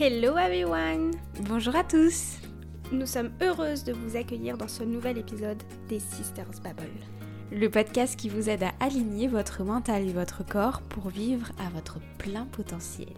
Hello 0.00 0.36
everyone 0.36 1.10
Bonjour 1.40 1.74
à 1.74 1.82
tous 1.82 2.36
Nous 2.92 3.04
sommes 3.04 3.32
heureuses 3.42 3.82
de 3.82 3.92
vous 3.92 4.16
accueillir 4.16 4.56
dans 4.56 4.68
ce 4.68 4.84
nouvel 4.84 5.18
épisode 5.18 5.60
des 5.88 5.98
Sisters 5.98 6.60
Babble. 6.62 6.86
Le 7.50 7.68
podcast 7.68 8.14
qui 8.14 8.28
vous 8.28 8.48
aide 8.48 8.62
à 8.62 8.72
aligner 8.78 9.26
votre 9.26 9.64
mental 9.64 10.08
et 10.08 10.12
votre 10.12 10.46
corps 10.46 10.82
pour 10.82 11.08
vivre 11.08 11.50
à 11.58 11.68
votre 11.70 11.98
plein 12.16 12.46
potentiel. 12.46 13.08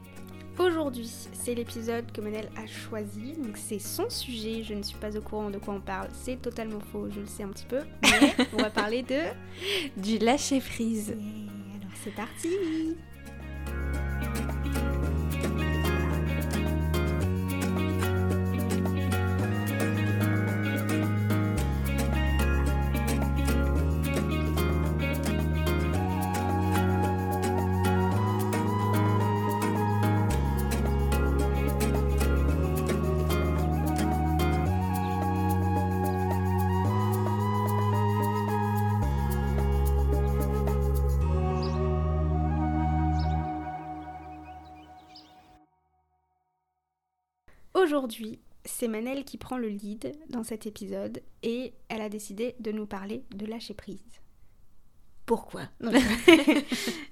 Aujourd'hui, 0.58 1.12
c'est 1.34 1.54
l'épisode 1.54 2.10
que 2.12 2.22
Manel 2.22 2.48
a 2.56 2.66
choisi, 2.66 3.34
donc 3.34 3.58
c'est 3.58 3.78
son 3.78 4.08
sujet, 4.08 4.62
je 4.62 4.72
ne 4.72 4.82
suis 4.82 4.96
pas 4.96 5.14
au 5.18 5.20
courant 5.20 5.50
de 5.50 5.58
quoi 5.58 5.74
on 5.74 5.80
parle, 5.82 6.08
c'est 6.12 6.40
totalement 6.40 6.80
faux, 6.80 7.10
je 7.10 7.20
le 7.20 7.26
sais 7.26 7.42
un 7.42 7.48
petit 7.48 7.66
peu, 7.66 7.80
mais 8.04 8.34
on 8.54 8.56
va 8.56 8.70
parler 8.70 9.02
de... 9.02 9.18
Du 9.98 10.16
lâcher 10.16 10.60
prise. 10.60 11.10
alors 11.10 11.92
c'est 12.02 12.14
parti 12.14 12.48
Aujourd'hui, 47.90 48.38
c'est 48.64 48.86
Manel 48.86 49.24
qui 49.24 49.36
prend 49.36 49.58
le 49.58 49.66
lead 49.66 50.16
dans 50.28 50.44
cet 50.44 50.64
épisode 50.64 51.20
et 51.42 51.72
elle 51.88 52.00
a 52.00 52.08
décidé 52.08 52.54
de 52.60 52.70
nous 52.70 52.86
parler 52.86 53.24
de 53.34 53.46
lâcher 53.46 53.74
prise. 53.74 54.20
Pourquoi? 55.26 55.62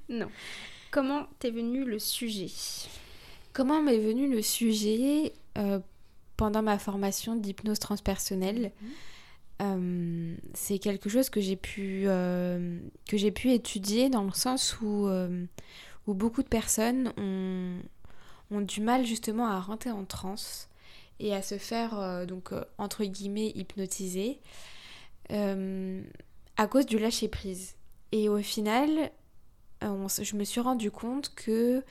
Non. 0.09 0.29
Comment 0.93 1.27
t'es 1.41 1.51
venu 1.51 1.85
le 1.85 1.99
sujet? 1.99 2.47
Comment 3.53 3.83
m'est 3.83 3.99
venu 3.99 4.33
le 4.33 4.41
sujet 4.41 5.33
euh, 5.59 5.81
pendant 6.37 6.63
ma 6.63 6.79
formation 6.79 7.35
d'hypnose 7.35 7.81
transpersonnelle 7.81 8.71
euh, 9.61 10.37
C'est 10.55 10.79
quelque 10.79 11.09
chose 11.09 11.29
que 11.29 11.41
j'ai 11.41 11.57
pu, 11.57 12.05
euh, 12.07 12.79
que 13.09 13.17
j'ai 13.17 13.33
pu 13.33 13.51
étudier 13.51 14.11
dans 14.11 14.23
le 14.23 14.31
sens 14.31 14.81
où, 14.81 15.09
où 16.07 16.15
beaucoup 16.15 16.45
de 16.45 16.49
personnes 16.49 17.13
ont, 17.17 17.81
ont 18.51 18.61
du 18.61 18.81
mal 18.81 19.05
justement 19.05 19.47
à 19.47 19.61
rentrer 19.61 19.91
en 19.91 20.05
transe 20.05 20.69
et 21.21 21.35
à 21.35 21.43
se 21.43 21.59
faire 21.59 22.27
donc 22.27 22.53
entre 22.79 23.05
guillemets 23.05 23.51
hypnotiser 23.55 24.41
à 25.29 26.67
cause 26.67 26.87
du 26.87 26.99
lâcher 26.99 27.29
prise. 27.29 27.75
Et 28.13 28.29
au 28.29 28.39
final, 28.39 29.11
je 29.83 30.37
me 30.37 30.45
suis 30.45 30.61
rendu 30.61 30.91
compte 30.91 31.35
que 31.35 31.83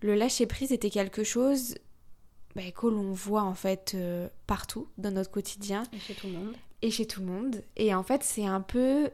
le 0.00 0.14
lâcher 0.14 0.46
prise 0.46 0.72
était 0.72 0.90
quelque 0.90 1.24
chose 1.24 1.76
bah, 2.54 2.70
que 2.70 2.86
l'on 2.86 3.12
voit 3.12 3.42
en 3.42 3.54
fait 3.54 3.92
euh, 3.94 4.28
partout 4.46 4.88
dans 4.98 5.10
notre 5.10 5.30
quotidien. 5.30 5.84
Et 5.92 5.98
chez 5.98 6.14
tout 6.14 6.26
le 6.28 6.32
monde. 6.34 6.56
Et 6.82 6.90
chez 6.90 7.06
tout 7.06 7.20
le 7.20 7.26
monde. 7.26 7.62
Et 7.76 7.94
en 7.94 8.02
fait, 8.02 8.22
c'est 8.22 8.46
un 8.46 8.60
peu 8.60 9.10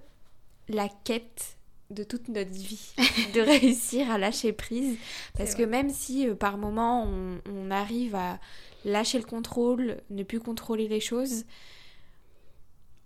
la 0.68 0.88
quête 0.88 1.56
de 1.90 2.02
toute 2.04 2.28
notre 2.28 2.50
vie 2.50 2.94
de 3.34 3.40
réussir 3.40 4.10
à 4.10 4.18
lâcher 4.18 4.52
prise. 4.52 4.96
Parce 5.36 5.54
que 5.54 5.62
même 5.62 5.90
si 5.90 6.28
euh, 6.28 6.34
par 6.34 6.58
moment 6.58 7.04
on, 7.04 7.38
on, 7.50 7.70
arrive 7.70 8.14
à 8.14 8.38
lâcher 8.84 9.18
le 9.18 9.24
contrôle, 9.24 9.98
ne 10.10 10.22
plus 10.22 10.40
contrôler 10.40 10.88
les 10.88 11.00
choses, 11.00 11.44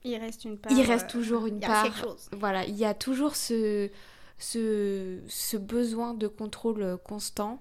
il 0.04 0.16
reste 0.16 0.44
une 0.44 0.56
part. 0.58 0.72
Il 0.72 0.80
reste 0.82 1.08
toujours 1.08 1.46
une 1.46 1.56
il 1.56 1.62
y 1.62 1.64
a 1.64 1.68
part. 1.68 1.84
quelque 1.84 1.98
chose. 2.00 2.28
Voilà, 2.32 2.64
il 2.66 2.76
y 2.76 2.84
a 2.84 2.94
toujours 2.94 3.36
ce, 3.36 3.90
ce, 4.38 5.18
ce 5.28 5.56
besoin 5.56 6.14
de 6.14 6.28
contrôle 6.28 6.98
constant 7.04 7.60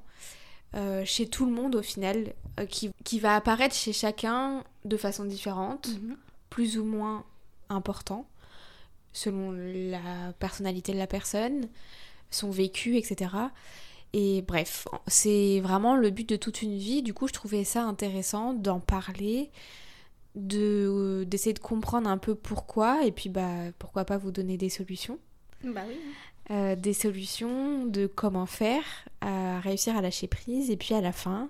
euh, 0.75 1.03
chez 1.05 1.27
tout 1.27 1.45
le 1.45 1.51
monde 1.51 1.75
au 1.75 1.81
final, 1.81 2.33
euh, 2.59 2.65
qui, 2.65 2.91
qui, 3.03 3.19
va 3.19 3.35
apparaître 3.35 3.73
chez 3.73 3.93
chacun 3.93 4.63
de 4.85 4.97
façon 4.97 5.25
différente, 5.25 5.87
Mhm. 5.87 6.17
plus 6.49 6.77
ou 6.77 6.83
moins 6.83 7.25
important, 7.69 8.27
selon 9.13 9.51
la 9.51 10.33
personnalité 10.39 10.93
de 10.93 10.97
la 10.97 11.07
personne, 11.07 11.67
son 12.31 12.49
vécu, 12.49 12.97
etc. 12.97 13.31
Et 14.13 14.41
bref, 14.41 14.87
c'est 15.07 15.59
vraiment 15.59 15.95
le 15.95 16.09
but 16.09 16.27
de 16.27 16.35
toute 16.35 16.61
une 16.61 16.77
vie. 16.77 17.01
Du 17.03 17.13
coup, 17.13 17.27
je 17.27 17.33
trouvais 17.33 17.63
ça 17.63 17.83
intéressant 17.83 18.53
d'en 18.53 18.79
parler, 18.79 19.51
de 20.35 21.25
d'essayer 21.27 21.53
de 21.53 21.59
comprendre 21.59 22.09
un 22.09 22.17
peu 22.17 22.35
pourquoi, 22.35 23.05
et 23.05 23.11
puis 23.11 23.29
bah 23.29 23.71
pourquoi 23.79 24.05
pas 24.05 24.17
vous 24.17 24.31
donner 24.31 24.57
des 24.57 24.69
solutions. 24.69 25.19
Bah 25.63 25.81
oui. 25.87 25.97
Euh, 26.49 26.77
des 26.77 26.93
solutions 26.93 27.85
de 27.85 28.07
comment 28.07 28.45
faire 28.45 28.83
à 29.19 29.59
réussir 29.59 29.97
à 29.97 30.01
lâcher 30.01 30.27
prise. 30.27 30.71
Et 30.71 30.77
puis 30.77 30.93
à 30.93 31.01
la 31.01 31.11
fin, 31.11 31.49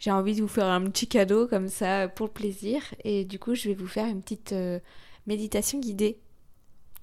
j'ai 0.00 0.10
envie 0.10 0.34
de 0.34 0.42
vous 0.42 0.48
faire 0.48 0.66
un 0.66 0.82
petit 0.82 1.06
cadeau 1.06 1.46
comme 1.46 1.68
ça 1.68 2.08
pour 2.08 2.26
le 2.26 2.32
plaisir. 2.32 2.82
Et 3.04 3.24
du 3.24 3.38
coup, 3.38 3.54
je 3.54 3.68
vais 3.68 3.74
vous 3.74 3.86
faire 3.86 4.06
une 4.06 4.22
petite 4.22 4.52
euh, 4.52 4.80
méditation 5.26 5.78
guidée 5.78 6.18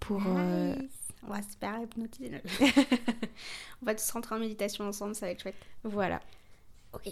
pour. 0.01 0.21
euh. 0.27 0.75
On 1.23 1.31
va 1.31 1.41
se 1.41 1.55
faire 1.59 1.79
hypnotiser. 1.81 2.31
On 3.81 3.85
va 3.85 3.93
tous 3.95 4.09
rentrer 4.11 4.35
en 4.35 4.39
méditation 4.39 4.85
ensemble, 4.87 5.13
ça 5.15 5.27
va 5.27 5.31
être 5.31 5.41
chouette. 5.41 5.55
Voilà. 5.83 6.19
Ok. 6.93 7.09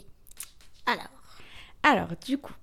Alors. 0.88 1.08
Alors, 1.84 2.08
du 2.26 2.38
coup, 2.40 2.54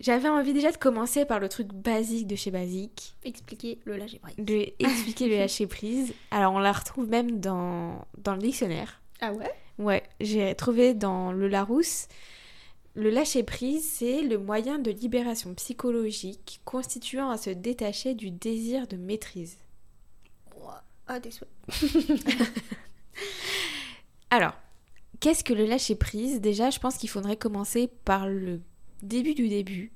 j'avais 0.00 0.28
envie 0.28 0.52
déjà 0.52 0.70
de 0.70 0.76
commencer 0.76 1.24
par 1.24 1.40
le 1.40 1.48
truc 1.48 1.68
basique 1.72 2.26
de 2.28 2.36
chez 2.36 2.50
Basique, 2.52 3.16
Expliquer 3.24 3.80
le 3.84 3.96
lâcher 3.96 4.18
prise. 4.20 4.36
de 4.38 4.68
expliquer 4.78 5.28
le 5.28 5.36
lâcher 5.36 5.66
prise. 5.66 6.14
Alors, 6.30 6.52
on 6.54 6.58
la 6.60 6.72
retrouve 6.72 7.08
même 7.08 7.40
dans, 7.40 8.06
dans 8.18 8.34
le 8.34 8.40
dictionnaire. 8.40 9.00
Ah 9.20 9.32
ouais? 9.32 9.50
Ouais, 9.78 10.02
j'ai 10.20 10.54
trouvé 10.54 10.94
dans 10.94 11.32
le 11.32 11.48
Larousse. 11.48 12.06
Le 12.96 13.10
lâcher 13.10 13.42
prise, 13.42 13.86
c'est 13.86 14.22
le 14.22 14.38
moyen 14.38 14.78
de 14.78 14.90
libération 14.90 15.54
psychologique 15.54 16.60
constituant 16.64 17.28
à 17.28 17.36
se 17.36 17.50
détacher 17.50 18.14
du 18.14 18.30
désir 18.30 18.86
de 18.86 18.96
maîtrise. 18.96 19.58
Ah, 21.06 21.20
des. 21.20 21.30
Alors, 24.30 24.54
qu'est-ce 25.20 25.44
que 25.44 25.52
le 25.52 25.66
lâcher 25.66 25.94
prise 25.94 26.40
Déjà, 26.40 26.70
je 26.70 26.80
pense 26.80 26.96
qu'il 26.96 27.10
faudrait 27.10 27.36
commencer 27.36 27.88
par 28.04 28.26
le 28.26 28.60
début 29.02 29.34
du 29.34 29.48
début. 29.48 29.92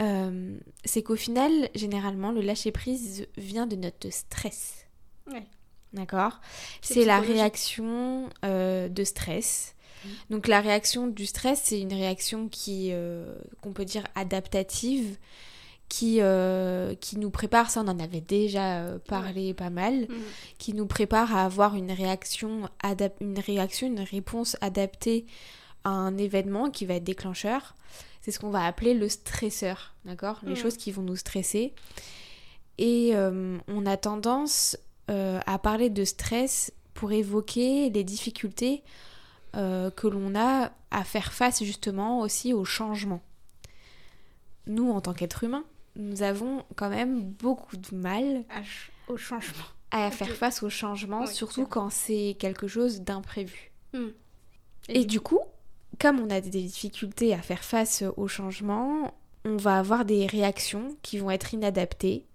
Euh, 0.00 0.56
c'est 0.84 1.02
qu'au 1.02 1.16
final, 1.16 1.70
généralement, 1.74 2.32
le 2.32 2.42
lâcher 2.42 2.70
prise 2.70 3.26
vient 3.36 3.66
de 3.66 3.76
notre 3.76 4.10
stress. 4.12 4.86
Ouais. 5.26 5.46
D'accord? 5.94 6.40
C'est 6.82 7.06
la 7.06 7.18
réaction 7.18 8.28
euh, 8.44 8.88
de 8.88 9.04
stress. 9.04 9.74
Mhm. 10.04 10.10
Donc 10.30 10.48
la 10.48 10.60
réaction 10.60 11.06
du 11.06 11.26
stress, 11.26 11.60
c'est 11.64 11.80
une 11.80 11.92
réaction 11.92 12.48
qui 12.48 12.88
euh, 12.92 13.34
qu'on 13.60 13.72
peut 13.72 13.84
dire 13.84 14.04
adaptative, 14.14 15.16
qui, 15.88 16.18
euh, 16.20 16.94
qui 16.96 17.16
nous 17.18 17.30
prépare, 17.30 17.70
ça 17.70 17.80
on 17.80 17.88
en 17.88 17.98
avait 17.98 18.20
déjà 18.20 18.80
euh, 18.82 18.98
parlé 18.98 19.54
pas 19.54 19.70
mal, 19.70 20.00
Mhm. 20.08 20.16
qui 20.58 20.74
nous 20.74 20.86
prépare 20.86 21.34
à 21.34 21.44
avoir 21.44 21.74
une 21.76 21.90
réaction, 21.90 22.68
une 23.20 23.38
réaction, 23.38 23.86
une 23.86 24.00
réponse 24.00 24.56
adaptée 24.60 25.24
à 25.84 25.90
un 25.90 26.18
événement 26.18 26.70
qui 26.70 26.84
va 26.86 26.94
être 26.94 27.04
déclencheur. 27.04 27.74
C'est 28.20 28.32
ce 28.32 28.38
qu'on 28.38 28.50
va 28.50 28.66
appeler 28.66 28.92
le 28.94 29.08
stresseur, 29.08 29.94
d'accord? 30.04 30.40
Les 30.42 30.50
Mhm. 30.50 30.56
choses 30.56 30.76
qui 30.76 30.90
vont 30.92 31.02
nous 31.02 31.16
stresser. 31.16 31.72
Et 32.76 33.12
euh, 33.14 33.56
on 33.68 33.86
a 33.86 33.96
tendance 33.96 34.76
à 35.10 35.58
parler 35.58 35.88
de 35.88 36.04
stress 36.04 36.70
pour 36.92 37.12
évoquer 37.12 37.88
les 37.88 38.04
difficultés 38.04 38.82
euh, 39.56 39.90
que 39.90 40.06
l'on 40.06 40.34
a 40.34 40.70
à 40.90 41.04
faire 41.04 41.32
face 41.32 41.62
justement 41.62 42.20
aussi 42.20 42.52
au 42.52 42.64
changement. 42.64 43.22
Nous, 44.66 44.90
en 44.90 45.00
tant 45.00 45.14
qu'êtres 45.14 45.44
humains, 45.44 45.64
nous 45.96 46.22
avons 46.22 46.64
quand 46.76 46.90
même 46.90 47.22
beaucoup 47.22 47.76
de 47.76 47.94
mal 47.94 48.44
H 48.50 48.90
au 49.08 49.16
changement. 49.16 49.64
à 49.90 50.10
faire 50.10 50.30
face 50.30 50.62
au 50.62 50.70
changement, 50.70 51.22
Oui, 51.22 51.28
surtout 51.28 51.66
quand 51.66 51.90
c'est 51.90 52.36
quelque 52.38 52.68
chose 52.68 53.00
d'imprévu. 53.00 53.72
Hmm. 53.94 54.08
Et 54.88 55.04
du 55.04 55.20
coup, 55.20 55.40
comme 55.98 56.20
on 56.20 56.30
a 56.30 56.40
des 56.40 56.50
difficultés 56.50 57.34
à 57.34 57.42
faire 57.42 57.64
face 57.64 58.04
au 58.16 58.28
changement, 58.28 59.14
on 59.44 59.56
va 59.56 59.78
avoir 59.78 60.04
des 60.04 60.26
réactions 60.26 60.96
qui 61.02 61.18
vont 61.18 61.30
être 61.30 61.54
inadaptées 61.54 62.26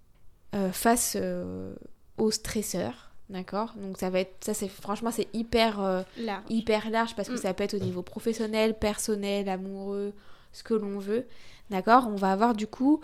euh, 0.54 0.72
face 0.72 1.16
euh, 1.20 1.74
au 2.18 2.30
stresseur, 2.30 3.13
d'accord 3.34 3.74
Donc 3.76 3.98
ça 3.98 4.08
va 4.08 4.20
être, 4.20 4.42
ça 4.42 4.54
c'est 4.54 4.68
franchement 4.68 5.10
c'est 5.10 5.28
hyper 5.34 5.80
euh, 5.82 6.02
Large. 6.16 6.44
hyper 6.48 6.88
large 6.90 7.14
parce 7.14 7.28
que 7.28 7.34
Mm. 7.34 7.38
ça 7.38 7.52
peut 7.54 7.64
être 7.64 7.74
au 7.74 7.78
niveau 7.78 8.02
professionnel, 8.02 8.78
personnel, 8.78 9.48
amoureux, 9.50 10.14
ce 10.52 10.62
que 10.62 10.72
l'on 10.74 10.98
veut, 10.98 11.26
d'accord 11.70 12.06
On 12.08 12.16
va 12.16 12.32
avoir 12.32 12.54
du 12.54 12.66
coup, 12.66 13.00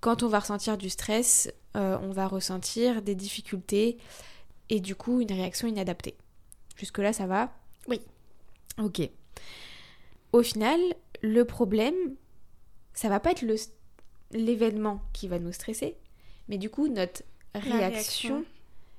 quand 0.00 0.22
on 0.22 0.28
va 0.28 0.40
ressentir 0.40 0.76
du 0.76 0.90
stress, 0.90 1.52
euh, 1.76 1.96
on 2.02 2.10
va 2.10 2.26
ressentir 2.26 3.00
des 3.02 3.14
difficultés 3.14 3.98
et 4.70 4.80
du 4.80 4.94
coup 4.96 5.20
une 5.20 5.30
réaction 5.32 5.68
inadaptée. 5.68 6.16
Jusque 6.76 6.98
là 6.98 7.12
ça 7.12 7.26
va? 7.26 7.52
Oui. 7.88 8.00
Ok. 8.82 9.08
au 10.32 10.42
final, 10.42 10.80
le 11.22 11.44
problème, 11.44 11.94
ça 12.94 13.08
va 13.08 13.20
pas 13.20 13.30
être 13.32 13.42
le, 13.42 13.54
l'événement 14.32 15.00
qui 15.12 15.28
va 15.28 15.38
nous 15.38 15.52
stresser, 15.52 15.96
mais 16.48 16.58
du 16.58 16.70
coup 16.70 16.88
notre 16.88 17.22
réaction, 17.54 17.78
réaction. 18.36 18.44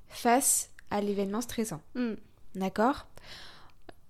face 0.08 0.70
à 0.92 1.02
l'événement 1.02 1.42
stressant. 1.42 1.82
Hmm. 1.96 2.14
D'accord? 2.56 3.08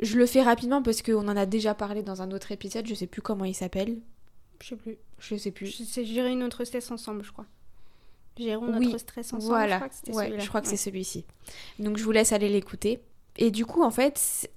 Je 0.02 0.18
le 0.18 0.26
fais 0.26 0.42
rapidement 0.44 0.82
parce 0.84 1.02
qu'on 1.02 1.28
en 1.28 1.38
a 1.38 1.46
déjà 1.46 1.74
parlé 1.74 2.04
dans 2.04 2.22
un 2.22 2.32
autre 2.32 2.52
épisode, 2.52 2.86
je 2.86 2.94
sais 2.94 3.08
plus 3.08 3.22
comment 3.22 3.46
il 3.46 3.56
s'appelle. 3.56 3.98
Je 4.62 4.68
sais 4.70 4.76
plus. 4.76 4.98
Je 5.20 5.36
sais 5.38 5.52
plus. 5.52 5.68
Je- 5.68 5.84
C'est 5.84 6.06
gérer 6.06 6.36
notre 6.36 6.64
stress 6.66 6.92
ensemble, 6.92 7.24
je 7.24 7.32
crois. 7.32 7.46
Gérons 8.38 8.78
Oui, 8.78 8.88
notre 8.88 8.98
stress 9.00 9.28
ensemble. 9.34 9.44
Voilà, 9.46 9.76
Je 9.76 9.80
crois 9.80 9.90
que 9.90 10.12
ouais, 10.18 10.26
celui-là. 10.26 10.44
je 10.44 10.48
crois 10.50 10.62
que 10.62 10.66
Ouais. 10.68 10.72
c'est 10.76 10.84
celui-ci. 10.90 11.26
Donc 11.80 11.98
je 11.98 12.04
vous 12.04 12.12
laisse 12.12 12.34
aller 12.34 12.50
l'écouter. 12.50 13.00
Et 13.38 13.50
du 13.52 13.66
coup, 13.66 13.82
en 13.84 13.92
fait, 13.92 14.18
c'est- 14.18 14.52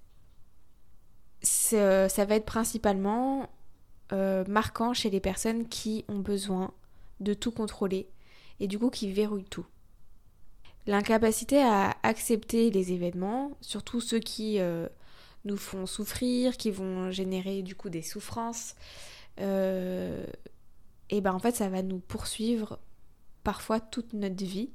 c'est, 1.43 2.09
ça 2.09 2.25
va 2.25 2.35
être 2.35 2.45
principalement 2.47 3.49
euh, 4.13 4.45
marquant 4.49 4.95
chez 4.95 5.11
les 5.11 5.21
personnes 5.21 5.69
qui 5.69 6.05
ont 6.09 6.19
besoin 6.19 6.73
de 7.21 7.35
tout 7.35 7.53
contrôler 7.53 8.09
et 8.59 8.67
du 8.67 8.79
coup 8.79 8.89
qui 8.91 9.13
verrouillent 9.13 9.45
tout. 9.45 9.67
L'incapacité 10.89 11.63
à 11.63 11.95
accepter 12.03 12.71
les 12.71 12.93
événements, 12.93 13.53
surtout 13.61 14.01
ceux 14.01 14.19
qui 14.21 14.59
euh, 14.59 14.89
nous 15.45 15.57
font 15.57 15.87
souffrir, 15.87 16.57
qui 16.57 16.71
vont 16.71 17.11
générer 17.11 17.63
du 17.63 17.75
coup 17.75 17.91
des 17.91 18.03
souffrances, 18.03 18.75
euh, 19.39 20.25
et 21.11 21.21
ben 21.21 21.33
en 21.33 21.39
fait 21.39 21.55
ça 21.55 21.69
va 21.69 21.83
nous 21.83 21.99
poursuivre 21.99 22.79
parfois 23.45 23.81
toute 23.81 24.13
notre 24.15 24.45
vie 24.45 24.71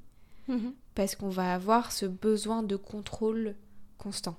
Mhm. 0.47 0.73
parce 0.93 1.15
qu'on 1.15 1.29
va 1.29 1.53
avoir 1.53 1.91
ce 1.91 2.05
besoin 2.05 2.63
de 2.63 2.75
contrôle 2.75 3.55
constant. 3.97 4.37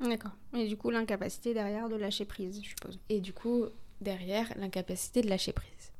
D'accord. 0.00 0.32
Et 0.54 0.66
du 0.66 0.76
coup, 0.76 0.90
l'incapacité 0.90 1.52
derrière 1.52 1.88
de 1.88 1.96
lâcher 1.96 2.24
prise, 2.24 2.60
je 2.62 2.68
suppose. 2.70 2.98
Et 3.10 3.20
du 3.20 3.32
coup, 3.32 3.64
derrière, 4.00 4.52
l'incapacité 4.56 5.20
de 5.22 5.28
lâcher 5.28 5.52
prise. 5.52 5.92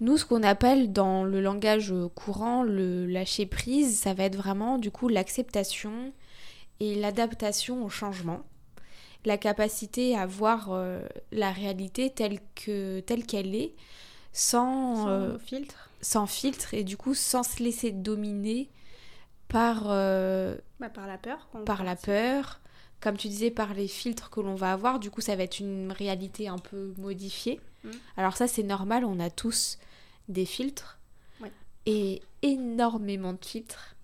Nous, 0.00 0.16
ce 0.16 0.24
qu'on 0.24 0.42
appelle 0.42 0.92
dans 0.92 1.24
le 1.24 1.40
langage 1.40 1.92
courant 2.14 2.62
le 2.62 3.06
lâcher 3.06 3.44
prise, 3.46 3.98
ça 3.98 4.14
va 4.14 4.24
être 4.24 4.36
vraiment 4.36 4.78
du 4.78 4.90
coup 4.90 5.08
l'acceptation 5.08 6.12
et 6.80 6.94
l'adaptation 6.94 7.84
au 7.84 7.88
changement. 7.90 8.40
La 9.26 9.36
capacité 9.36 10.16
à 10.16 10.24
voir 10.24 10.68
euh, 10.70 11.02
la 11.30 11.50
réalité 11.50 12.08
telle 12.08 12.38
que 12.54 13.00
telle 13.00 13.26
qu'elle 13.26 13.54
est, 13.54 13.74
sans, 14.32 14.96
Sans 14.96 15.08
euh, 15.08 15.38
filtre. 15.38 15.90
sans 16.00 16.26
filtre 16.26 16.72
et 16.72 16.84
du 16.84 16.96
coup 16.96 17.12
sans 17.14 17.42
se 17.42 17.62
laisser 17.62 17.90
dominer 17.90 18.70
par 19.48 19.82
euh, 19.88 20.56
Bah, 20.78 20.88
par 20.88 21.06
la 21.06 21.18
peur. 21.18 21.50
par 21.66 21.84
la 21.84 21.96
peur, 21.96 22.60
comme 23.00 23.18
tu 23.18 23.28
disais, 23.28 23.50
par 23.50 23.74
les 23.74 23.88
filtres 23.88 24.30
que 24.30 24.40
l'on 24.40 24.54
va 24.54 24.72
avoir. 24.72 24.98
Du 25.00 25.10
coup, 25.10 25.20
ça 25.20 25.36
va 25.36 25.42
être 25.42 25.58
une 25.58 25.92
réalité 25.92 26.48
un 26.48 26.58
peu 26.58 26.94
modifiée. 26.96 27.60
Mm. 27.84 27.90
Alors 28.16 28.36
ça, 28.38 28.48
c'est 28.48 28.62
normal, 28.62 29.04
on 29.04 29.20
a 29.20 29.28
tous 29.28 29.78
des 30.28 30.44
filtres. 30.44 30.98
Ouais. 31.40 31.52
Et 31.86 32.22
énormément 32.42 33.32
de 33.32 33.44
filtres. 33.44 33.96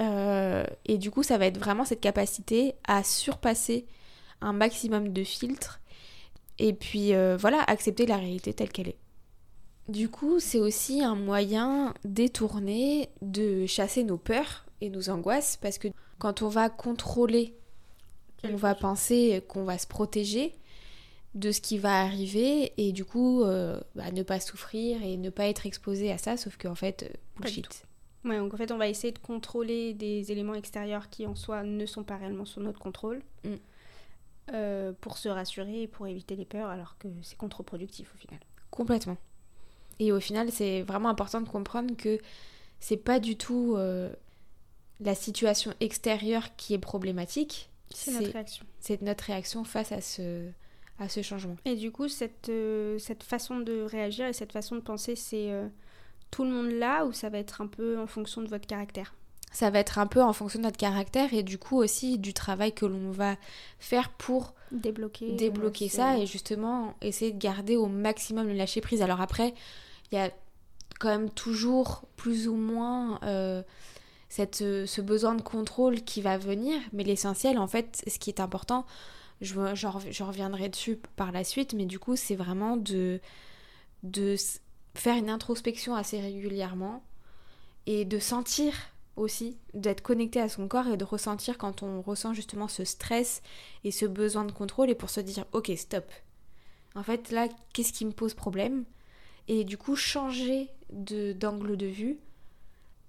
Euh, 0.00 0.64
et 0.84 0.98
du 0.98 1.10
coup, 1.10 1.22
ça 1.22 1.38
va 1.38 1.46
être 1.46 1.58
vraiment 1.58 1.84
cette 1.84 2.00
capacité 2.00 2.74
à 2.86 3.02
surpasser 3.02 3.86
un 4.40 4.52
maximum 4.52 5.12
de 5.12 5.24
filtres. 5.24 5.80
Et 6.58 6.72
puis, 6.72 7.14
euh, 7.14 7.36
voilà, 7.36 7.62
accepter 7.62 8.06
la 8.06 8.16
réalité 8.16 8.52
telle 8.52 8.70
qu'elle 8.70 8.88
est. 8.88 8.98
Du 9.88 10.08
coup, 10.08 10.40
c'est 10.40 10.58
aussi 10.58 11.02
un 11.02 11.14
moyen 11.14 11.94
détourné 12.04 13.08
de 13.22 13.66
chasser 13.66 14.02
nos 14.02 14.16
peurs 14.16 14.66
et 14.80 14.90
nos 14.90 15.10
angoisses 15.10 15.56
parce 15.56 15.78
que 15.78 15.88
quand 16.18 16.42
on 16.42 16.48
va 16.48 16.68
contrôler, 16.68 17.54
on 18.42 18.56
va 18.56 18.74
penser 18.74 19.44
qu'on 19.48 19.64
va 19.64 19.78
se 19.78 19.86
protéger 19.86 20.54
de 21.36 21.52
ce 21.52 21.60
qui 21.60 21.78
va 21.78 22.00
arriver 22.00 22.72
et 22.78 22.92
du 22.92 23.04
coup 23.04 23.44
euh, 23.44 23.78
bah, 23.94 24.10
ne 24.10 24.22
pas 24.22 24.40
souffrir 24.40 25.02
et 25.02 25.16
ne 25.18 25.30
pas 25.30 25.46
être 25.46 25.66
exposé 25.66 26.10
à 26.10 26.18
ça, 26.18 26.36
sauf 26.36 26.56
qu'en 26.56 26.74
fait, 26.74 27.02
euh, 27.04 27.40
bullshit. 27.40 27.86
Ouais, 28.24 28.38
donc 28.38 28.54
en 28.54 28.56
fait, 28.56 28.72
on 28.72 28.78
va 28.78 28.88
essayer 28.88 29.12
de 29.12 29.18
contrôler 29.18 29.94
des 29.94 30.32
éléments 30.32 30.54
extérieurs 30.54 31.10
qui 31.10 31.26
en 31.26 31.36
soi 31.36 31.62
ne 31.62 31.86
sont 31.86 32.02
pas 32.02 32.16
réellement 32.16 32.46
sous 32.46 32.60
notre 32.60 32.80
contrôle. 32.80 33.22
Mm. 33.44 33.54
euh, 34.52 34.92
pour 35.00 35.18
se 35.18 35.28
rassurer 35.28 35.82
et 35.82 35.86
pour 35.88 36.06
éviter 36.06 36.36
les 36.36 36.44
peurs, 36.44 36.68
alors 36.68 36.96
que 36.98 37.08
c'est 37.22 37.36
contre-productif 37.36 38.12
au 38.14 38.18
final. 38.18 38.38
Complètement. 38.70 39.16
Et 39.98 40.12
au 40.12 40.20
final, 40.20 40.50
c'est 40.52 40.82
vraiment 40.82 41.08
important 41.08 41.40
de 41.40 41.48
comprendre 41.48 41.96
que 41.96 42.18
c'est 42.80 42.96
pas 42.96 43.18
du 43.18 43.36
tout 43.36 43.74
euh, 43.76 44.12
la 45.00 45.14
situation 45.14 45.74
extérieure 45.80 46.54
qui 46.56 46.74
est 46.74 46.78
problématique, 46.78 47.70
C'est 47.90 48.12
notre 48.12 48.32
réaction. 48.32 48.64
c'est 48.80 49.02
notre 49.02 49.24
réaction 49.24 49.64
face 49.64 49.92
à 49.92 50.00
ce, 50.00 50.48
à 50.98 51.08
ce 51.08 51.22
changement. 51.22 51.56
Et 51.64 51.76
du 51.76 51.90
coup, 51.92 52.08
cette, 52.08 52.48
euh, 52.48 52.98
cette 52.98 53.22
façon 53.22 53.60
de 53.60 53.82
réagir 53.82 54.26
et 54.26 54.32
cette 54.32 54.52
façon 54.52 54.76
de 54.76 54.80
penser, 54.80 55.14
c'est 55.16 55.50
euh, 55.52 55.68
tout 56.30 56.44
le 56.44 56.50
monde 56.50 56.70
là 56.70 57.04
ou 57.04 57.12
ça 57.12 57.28
va 57.28 57.38
être 57.38 57.60
un 57.60 57.66
peu 57.66 57.98
en 57.98 58.06
fonction 58.06 58.42
de 58.42 58.48
votre 58.48 58.66
caractère? 58.66 59.14
Ça 59.52 59.70
va 59.70 59.78
être 59.78 59.98
un 59.98 60.06
peu 60.06 60.22
en 60.22 60.32
fonction 60.32 60.58
de 60.58 60.64
notre 60.64 60.76
caractère 60.76 61.32
et 61.32 61.42
du 61.42 61.56
coup 61.56 61.78
aussi 61.78 62.18
du 62.18 62.34
travail 62.34 62.72
que 62.74 62.84
l'on 62.84 63.10
va 63.10 63.36
faire 63.78 64.10
pour 64.10 64.54
Débloquer. 64.70 65.32
euh, 65.32 65.36
débloquer 65.36 65.88
ça 65.88 66.18
et 66.18 66.26
justement 66.26 66.94
essayer 67.00 67.32
de 67.32 67.38
garder 67.38 67.76
au 67.76 67.86
maximum 67.86 68.48
le 68.48 68.54
lâcher 68.54 68.80
prise. 68.80 69.00
Alors 69.02 69.20
après, 69.20 69.54
il 70.10 70.16
y 70.16 70.20
a 70.20 70.30
quand 70.98 71.08
même 71.08 71.30
toujours 71.30 72.02
plus 72.16 72.48
ou 72.48 72.54
moins 72.54 73.18
euh, 73.22 73.62
cette, 74.28 74.56
ce 74.56 75.00
besoin 75.00 75.34
de 75.34 75.42
contrôle 75.42 76.02
qui 76.02 76.20
va 76.20 76.36
venir, 76.36 76.78
mais 76.92 77.04
l'essentiel 77.04 77.58
en 77.58 77.66
fait, 77.66 78.02
ce 78.06 78.18
qui 78.18 78.28
est 78.28 78.40
important, 78.40 78.84
je, 79.40 80.22
reviendrai 80.22 80.68
dessus 80.68 80.98
par 81.16 81.32
la 81.32 81.44
suite, 81.44 81.74
mais 81.74 81.84
du 81.84 81.98
coup 81.98 82.16
c'est 82.16 82.36
vraiment 82.36 82.76
de, 82.76 83.20
faire 84.94 85.16
une 85.16 85.30
introspection 85.30 85.94
assez 85.94 86.20
régulièrement 86.20 87.02
et 87.86 88.04
de 88.04 88.18
sentir 88.18 88.72
aussi, 89.16 89.56
d'être 89.72 90.02
connecté 90.02 90.40
à 90.40 90.48
son 90.48 90.68
corps 90.68 90.88
et 90.88 90.96
de 90.98 91.04
ressentir 91.04 91.56
quand 91.56 91.82
on 91.82 92.02
ressent 92.02 92.34
justement 92.34 92.68
ce 92.68 92.84
stress 92.84 93.42
et 93.82 93.90
ce 93.90 94.04
besoin 94.04 94.44
de 94.44 94.52
contrôle 94.52 94.90
et 94.90 94.94
pour 94.94 95.08
se 95.08 95.20
dire 95.20 95.46
ok 95.52 95.72
stop. 95.76 96.04
En 96.94 97.02
fait 97.02 97.30
là 97.30 97.48
qu'est-ce 97.72 97.92
qui 97.92 98.04
me 98.04 98.12
pose 98.12 98.34
problème? 98.34 98.84
Et 99.48 99.64
du 99.64 99.78
coup 99.78 99.96
changer 99.96 100.68
d'angle 100.90 101.76
de 101.76 101.86
vue 101.86 102.18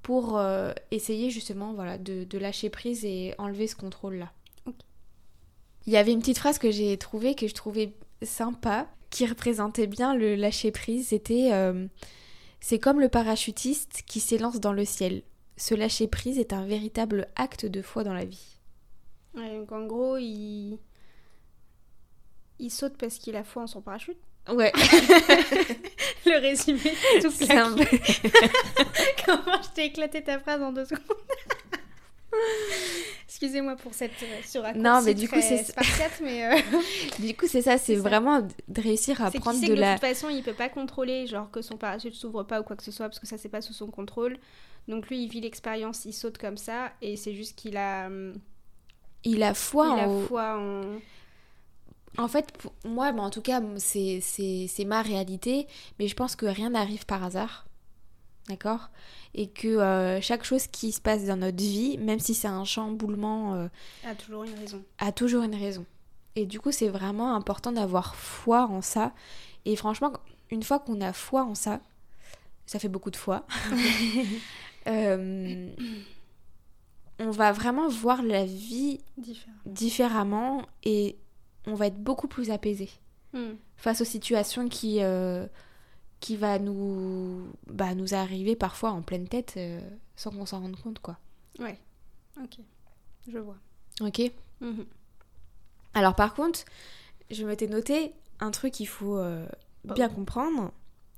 pour 0.01 0.37
euh, 0.37 0.71
essayer 0.91 1.29
justement 1.29 1.73
voilà 1.73 1.97
de, 1.97 2.23
de 2.23 2.37
lâcher 2.37 2.69
prise 2.69 3.03
et 3.03 3.33
enlever 3.37 3.67
ce 3.67 3.75
contrôle 3.75 4.15
là. 4.15 4.31
Il 5.87 5.93
y 5.93 5.97
avait 5.97 6.11
une 6.11 6.19
petite 6.19 6.37
phrase 6.37 6.59
que 6.59 6.69
j'ai 6.69 6.97
trouvée 6.97 7.33
que 7.33 7.47
je 7.47 7.53
trouvais 7.53 7.93
sympa 8.21 8.87
qui 9.09 9.25
représentait 9.25 9.87
bien 9.87 10.13
le 10.15 10.35
lâcher 10.35 10.71
prise 10.71 11.07
c'était 11.07 11.49
euh, 11.53 11.87
c'est 12.59 12.77
comme 12.79 12.99
le 12.99 13.07
parachutiste 13.09 14.03
qui 14.05 14.19
s'élance 14.19 14.59
dans 14.59 14.73
le 14.73 14.83
ciel. 14.85 15.23
Ce 15.55 15.73
lâcher 15.75 16.07
prise 16.07 16.37
est 16.39 16.53
un 16.53 16.65
véritable 16.65 17.27
acte 17.35 17.65
de 17.65 17.81
foi 17.81 18.03
dans 18.03 18.13
la 18.13 18.25
vie. 18.25 18.59
Ouais, 19.35 19.57
donc 19.57 19.71
en 19.71 19.85
gros, 19.85 20.17
il... 20.17 20.77
il 22.59 22.69
saute 22.71 22.97
parce 22.97 23.17
qu'il 23.17 23.35
a 23.35 23.43
foi 23.43 23.63
en 23.63 23.67
son 23.67 23.81
parachute. 23.81 24.17
Ouais, 24.49 24.71
Le 26.25 26.39
résumé, 26.39 26.79
tout 27.21 27.29
peu- 27.31 27.45
Comment 29.25 29.61
je 29.61 29.69
t'ai 29.75 29.85
éclaté 29.85 30.23
ta 30.23 30.39
phrase 30.39 30.61
en 30.61 30.71
deux 30.71 30.85
secondes? 30.85 31.17
Excusez-moi 33.27 33.75
pour 33.75 33.93
cette 33.93 34.11
euh, 34.23 34.73
Non, 34.75 35.01
mais 35.03 35.13
du 35.13 35.27
coup, 35.29 35.35
c'est- 35.41 35.63
spartiate, 35.65 36.21
mais 36.23 36.45
euh, 36.45 36.57
Du 37.19 37.35
coup, 37.35 37.45
c'est 37.47 37.61
ça, 37.61 37.77
c'est 37.77 37.95
vraiment 37.95 38.41
de 38.41 38.81
réussir 38.81 39.21
à 39.21 39.29
prendre 39.31 39.59
de 39.61 39.67
que 39.67 39.71
de 39.73 39.79
la. 39.79 39.93
toute 39.93 40.01
façon, 40.07 40.29
il 40.29 40.41
peut 40.43 40.53
pas 40.53 40.69
contrôler, 40.69 41.27
genre 41.27 41.51
que 41.51 41.61
son 41.61 41.77
parachute 41.77 42.13
s'ouvre 42.15 42.43
pas 42.43 42.61
ou 42.61 42.63
quoi 42.63 42.75
que 42.75 42.83
ce 42.83 42.91
soit, 42.91 43.07
parce 43.07 43.19
que 43.19 43.27
ça 43.27 43.37
c'est 43.37 43.49
pas 43.49 43.61
sous 43.61 43.73
son 43.73 43.87
contrôle. 43.87 44.37
Donc 44.87 45.09
lui, 45.09 45.23
il 45.23 45.29
vit 45.29 45.41
l'expérience, 45.41 46.05
il 46.05 46.13
saute 46.13 46.37
comme 46.37 46.57
ça, 46.57 46.91
et 47.01 47.17
c'est 47.17 47.35
juste 47.35 47.55
qu'il 47.57 47.75
a, 47.77 48.09
Il 49.25 49.43
a 49.43 49.53
foi 49.53 49.87
il 49.97 49.99
a 49.99 50.07
en. 50.07 50.21
foi 50.21 50.57
en. 50.57 50.81
En 52.19 52.27
fait, 52.27 52.51
pour 52.53 52.73
moi, 52.85 53.11
mais 53.11 53.19
en 53.19 53.29
tout 53.29 53.41
cas, 53.43 53.61
c'est 53.77 54.85
ma 54.85 55.01
réalité, 55.03 55.67
mais 55.99 56.07
je 56.07 56.15
pense 56.15 56.35
que 56.35 56.47
rien 56.47 56.71
n'arrive 56.71 57.05
par 57.05 57.23
hasard. 57.23 57.66
D'accord? 58.47 58.89
Et 59.33 59.47
que 59.49 59.67
euh, 59.67 60.21
chaque 60.21 60.43
chose 60.45 60.67
qui 60.67 60.91
se 60.91 61.01
passe 61.01 61.25
dans 61.25 61.35
notre 61.35 61.57
vie, 61.57 61.97
même 61.97 62.19
si 62.19 62.33
c'est 62.33 62.47
un 62.47 62.63
chamboulement, 62.63 63.55
euh, 63.55 63.67
a 64.05 64.15
toujours 64.15 64.43
une 64.43 64.55
raison. 64.55 64.83
a 64.99 65.11
toujours 65.11 65.43
une 65.43 65.55
raison. 65.55 65.85
Et 66.35 66.45
du 66.45 66.59
coup, 66.59 66.71
c'est 66.71 66.87
vraiment 66.89 67.35
important 67.35 67.71
d'avoir 67.71 68.15
foi 68.15 68.65
en 68.67 68.81
ça. 68.81 69.11
Et 69.65 69.75
franchement, 69.75 70.13
une 70.49 70.63
fois 70.63 70.79
qu'on 70.79 71.01
a 71.01 71.11
foi 71.11 71.43
en 71.43 71.55
ça, 71.55 71.81
ça 72.65 72.79
fait 72.79 72.89
beaucoup 72.89 73.11
de 73.11 73.15
foi, 73.17 73.45
euh, 74.87 75.69
on 77.19 77.31
va 77.31 77.51
vraiment 77.51 77.87
voir 77.89 78.21
la 78.23 78.45
vie 78.45 79.01
différemment 79.65 80.65
et 80.83 81.17
on 81.65 81.73
va 81.73 81.87
être 81.87 82.01
beaucoup 82.01 82.27
plus 82.27 82.51
apaisé 82.51 82.89
Hum. 83.33 83.57
face 83.75 83.99
aux 83.99 84.05
situations 84.05 84.69
qui, 84.69 84.99
qui 86.19 86.35
va 86.35 86.59
nous, 86.59 87.47
bah, 87.67 87.93
nous 87.95 88.13
arriver 88.13 88.55
parfois 88.55 88.91
en 88.91 89.01
pleine 89.01 89.27
tête 89.27 89.53
euh, 89.57 89.79
sans 90.15 90.31
qu'on 90.31 90.45
s'en 90.45 90.61
rende 90.61 90.75
compte. 90.75 90.99
quoi. 90.99 91.17
Ouais. 91.59 91.79
Ok. 92.41 92.57
Je 93.27 93.37
vois. 93.39 93.57
Ok 94.01 94.21
Mhm. 94.61 94.85
Alors 95.93 96.15
par 96.15 96.33
contre, 96.33 96.61
je 97.29 97.45
m'étais 97.45 97.67
noté 97.67 98.13
un 98.39 98.49
truc 98.51 98.73
qu'il 98.73 98.87
faut 98.87 99.17
euh, 99.17 99.45
Bah 99.83 99.93
bien 99.93 100.09
comprendre 100.09 100.71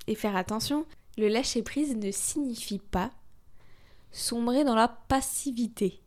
et 0.07 0.15
faire 0.15 0.35
attention. 0.35 0.85
Le 1.17 1.27
lâcher 1.27 1.61
prise 1.63 1.95
ne 1.95 2.11
signifie 2.11 2.79
pas 2.79 3.11
sombrer 4.11 4.63
dans 4.63 4.75
la 4.75 4.87
passivité. 4.87 6.01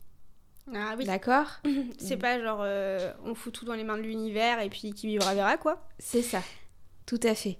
Ah 0.74 0.94
oui. 0.98 1.04
D'accord 1.04 1.46
C'est 1.98 2.16
pas 2.16 2.40
genre 2.40 2.60
euh, 2.62 3.12
on 3.24 3.34
fout 3.34 3.52
tout 3.52 3.64
dans 3.64 3.74
les 3.74 3.84
mains 3.84 3.96
de 3.96 4.02
l'univers 4.02 4.60
et 4.60 4.68
puis 4.70 4.92
qui 4.92 5.06
vivra 5.06 5.34
verra 5.34 5.56
quoi. 5.56 5.86
C'est 5.98 6.22
ça. 6.22 6.42
Tout 7.06 7.20
à 7.22 7.34
fait. 7.34 7.58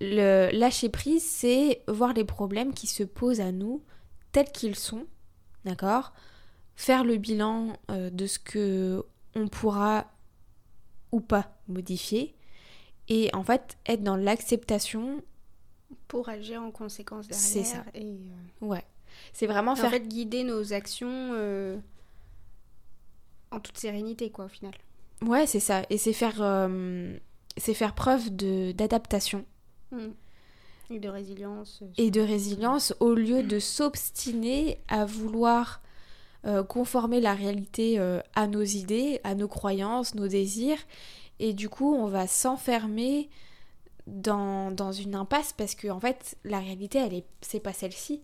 Le 0.00 0.50
lâcher 0.52 0.88
prise, 0.88 1.24
c'est 1.24 1.82
voir 1.88 2.12
les 2.12 2.24
problèmes 2.24 2.74
qui 2.74 2.86
se 2.86 3.02
posent 3.02 3.40
à 3.40 3.52
nous 3.52 3.82
tels 4.32 4.50
qu'ils 4.50 4.76
sont. 4.76 5.06
D'accord? 5.64 6.12
Faire 6.74 7.04
le 7.04 7.16
bilan 7.16 7.76
euh, 7.90 8.10
de 8.10 8.26
ce 8.26 8.38
que 8.38 9.04
on 9.34 9.48
pourra 9.48 10.10
ou 11.12 11.20
pas 11.20 11.56
modifier. 11.68 12.34
Et 13.08 13.30
en 13.34 13.44
fait, 13.44 13.78
être 13.86 14.02
dans 14.02 14.16
l'acceptation, 14.16 15.22
Pour 16.08 16.28
agir 16.28 16.62
en 16.62 16.70
conséquence 16.70 17.28
derrière. 17.28 17.46
C'est 17.46 17.64
ça. 17.64 17.84
Et, 17.94 18.04
euh, 18.04 18.66
ouais. 18.66 18.84
C'est 19.32 19.46
vraiment 19.46 19.72
en 19.72 19.76
faire 19.76 19.90
fait, 19.90 20.08
guider 20.08 20.42
nos 20.42 20.72
actions 20.72 21.30
euh, 21.34 21.78
en 23.52 23.60
toute 23.60 23.78
sérénité 23.78 24.30
quoi 24.30 24.46
au 24.46 24.48
final. 24.48 24.72
Ouais, 25.22 25.46
c'est 25.46 25.60
ça. 25.60 25.82
Et 25.88 25.98
c'est 25.98 26.12
faire, 26.12 26.68
c'est 27.56 27.74
faire 27.74 27.94
preuve 27.94 28.34
de, 28.34 28.72
d'adaptation 28.72 29.44
Et 30.90 30.98
de 30.98 31.08
résilience. 31.08 31.80
euh, 31.82 31.86
et 31.96 32.10
de 32.10 32.20
résilience 32.20 32.94
au 33.00 33.14
lieu 33.14 33.42
de 33.42 33.58
s'obstiner 33.58 34.78
à 34.88 35.04
vouloir 35.06 35.80
euh, 36.44 36.62
conformer 36.62 37.20
la 37.20 37.32
réalité 37.34 37.98
euh, 37.98 38.20
à 38.34 38.46
nos 38.46 38.62
idées, 38.62 39.20
à 39.24 39.34
nos 39.34 39.48
croyances, 39.48 40.14
nos 40.14 40.28
désirs. 40.28 40.78
Et 41.38 41.52
du 41.54 41.68
coup, 41.70 41.94
on 41.94 42.06
va 42.06 42.26
s'enfermer 42.26 43.30
dans, 44.06 44.70
dans 44.70 44.92
une 44.92 45.14
impasse 45.14 45.54
parce 45.54 45.74
que, 45.74 45.88
en 45.88 45.98
fait, 46.00 46.36
la 46.44 46.58
réalité, 46.60 46.98
elle 46.98 47.14
est, 47.14 47.24
c'est 47.40 47.60
pas 47.60 47.72
celle-ci. 47.72 48.20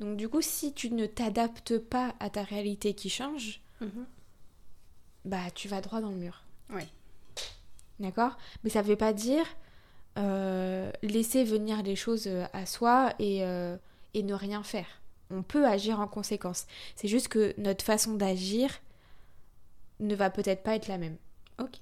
Donc, 0.00 0.16
du 0.18 0.28
coup, 0.28 0.42
si 0.42 0.74
tu 0.74 0.90
ne 0.90 1.06
t'adaptes 1.06 1.78
pas 1.78 2.14
à 2.20 2.28
ta 2.28 2.42
réalité 2.42 2.92
qui 2.94 3.08
change, 3.08 3.62
Mhm. 3.80 4.04
bah, 5.24 5.50
tu 5.54 5.66
vas 5.68 5.80
droit 5.80 6.00
dans 6.00 6.10
le 6.10 6.16
mur. 6.16 6.42
Ouais. 6.70 6.86
D'accord? 8.00 8.36
Mais 8.64 8.70
ça 8.70 8.82
ne 8.82 8.86
veut 8.88 8.96
pas 8.96 9.12
dire 9.12 9.44
laisser 10.16 11.44
venir 11.44 11.82
les 11.82 11.96
choses 11.96 12.26
euh, 12.26 12.44
à 12.52 12.66
soi 12.66 13.14
et, 13.18 13.44
euh, 13.44 13.76
et 14.14 14.22
ne 14.22 14.34
rien 14.34 14.62
faire. 14.62 14.86
On 15.30 15.42
peut 15.42 15.66
agir 15.66 16.00
en 16.00 16.06
conséquence. 16.06 16.66
C'est 16.96 17.08
juste 17.08 17.28
que 17.28 17.54
notre 17.58 17.84
façon 17.84 18.14
d'agir 18.14 18.80
ne 20.00 20.14
va 20.14 20.30
peut-être 20.30 20.62
pas 20.62 20.74
être 20.74 20.88
la 20.88 20.98
même. 20.98 21.16
Ok. 21.58 21.78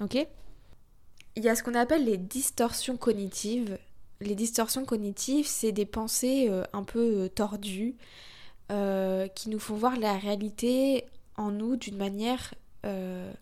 Ok? 0.00 0.26
Il 1.36 1.42
y 1.42 1.48
a 1.48 1.56
ce 1.56 1.62
qu'on 1.62 1.74
appelle 1.74 2.04
les 2.04 2.16
distorsions 2.18 2.96
cognitives. 2.96 3.78
Les 4.20 4.36
distorsions 4.36 4.84
cognitives, 4.84 5.46
c'est 5.46 5.72
des 5.72 5.86
pensées 5.86 6.46
euh, 6.48 6.62
un 6.72 6.84
peu 6.84 7.24
euh, 7.24 7.28
tordues 7.28 7.96
euh, 8.70 9.26
qui 9.28 9.50
nous 9.50 9.58
font 9.58 9.74
voir 9.74 9.98
la 9.98 10.16
réalité 10.16 11.04
en 11.36 11.50
nous 11.50 11.76
d'une 11.76 11.96
manière 11.96 12.54
euh, 12.86 13.32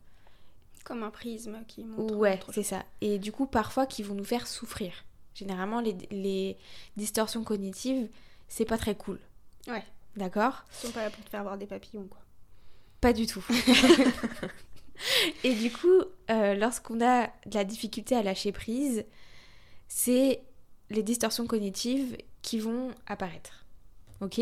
Comme 0.84 1.02
un 1.02 1.10
prisme 1.10 1.60
qui 1.68 1.84
montre. 1.84 2.14
Ouais, 2.14 2.40
c'est 2.52 2.62
ça. 2.62 2.84
Et 3.00 3.18
du 3.18 3.32
coup, 3.32 3.46
parfois, 3.46 3.86
qui 3.86 4.02
vont 4.02 4.14
nous 4.14 4.24
faire 4.24 4.46
souffrir. 4.46 4.92
Généralement, 5.34 5.80
les, 5.80 5.96
les 6.10 6.58
distorsions 6.96 7.44
cognitives, 7.44 8.08
c'est 8.48 8.64
pas 8.64 8.78
très 8.78 8.94
cool. 8.94 9.18
Ouais. 9.68 9.84
D'accord? 10.16 10.64
Ils 10.72 10.86
sont 10.86 10.92
pas 10.92 11.04
là 11.04 11.10
pour 11.10 11.24
te 11.24 11.30
faire 11.30 11.40
avoir 11.40 11.56
des 11.56 11.66
papillons 11.66 12.06
quoi. 12.06 12.20
Pas 13.00 13.12
du 13.12 13.26
tout. 13.26 13.44
Et 15.44 15.54
du 15.54 15.72
coup, 15.72 16.02
euh, 16.30 16.54
lorsqu'on 16.54 17.00
a 17.00 17.26
de 17.46 17.54
la 17.54 17.64
difficulté 17.64 18.14
à 18.14 18.22
lâcher 18.22 18.52
prise, 18.52 19.04
c'est 19.88 20.42
les 20.90 21.02
distorsions 21.02 21.46
cognitives 21.46 22.16
qui 22.42 22.58
vont 22.58 22.90
apparaître. 23.06 23.64
Ok? 24.20 24.40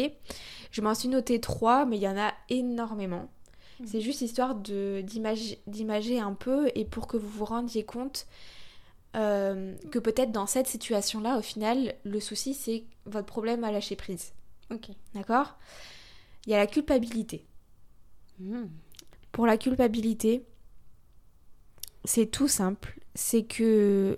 Je 0.70 0.80
m'en 0.82 0.94
suis 0.94 1.08
noté 1.08 1.40
trois, 1.40 1.86
mais 1.86 1.96
il 1.96 2.02
y 2.02 2.08
en 2.08 2.18
a 2.18 2.32
énormément. 2.48 3.30
Mhm. 3.80 3.86
C'est 3.86 4.00
juste 4.00 4.20
histoire 4.20 4.54
d'imager 4.54 6.20
un 6.20 6.34
peu 6.34 6.70
et 6.74 6.84
pour 6.84 7.06
que 7.06 7.16
vous 7.16 7.28
vous 7.28 7.44
rendiez 7.44 7.84
compte 7.84 8.26
euh, 9.16 9.74
que 9.90 9.98
peut-être 9.98 10.30
dans 10.30 10.46
cette 10.46 10.68
situation-là, 10.68 11.38
au 11.38 11.42
final, 11.42 11.94
le 12.04 12.20
souci, 12.20 12.54
c'est 12.54 12.84
votre 13.06 13.26
problème 13.26 13.64
à 13.64 13.72
lâcher 13.72 13.96
prise. 13.96 14.32
Ok. 14.72 14.90
D'accord? 15.14 15.56
Il 16.46 16.52
y 16.52 16.54
a 16.54 16.58
la 16.58 16.66
culpabilité. 16.66 17.44
Mm. 18.38 18.66
Pour 19.32 19.46
la 19.46 19.56
culpabilité, 19.56 20.44
c'est 22.04 22.26
tout 22.26 22.48
simple. 22.48 22.98
C'est 23.14 23.42
que 23.42 24.16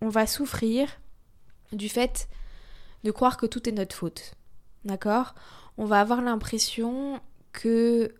on 0.00 0.08
va 0.08 0.26
souffrir 0.26 1.00
du 1.72 1.88
fait 1.88 2.28
de 3.04 3.10
croire 3.10 3.36
que 3.36 3.46
tout 3.46 3.68
est 3.68 3.72
notre 3.72 3.96
faute. 3.96 4.34
D'accord? 4.84 5.34
On 5.78 5.86
va 5.86 6.00
avoir 6.00 6.20
l'impression 6.20 7.20
que 7.52 8.14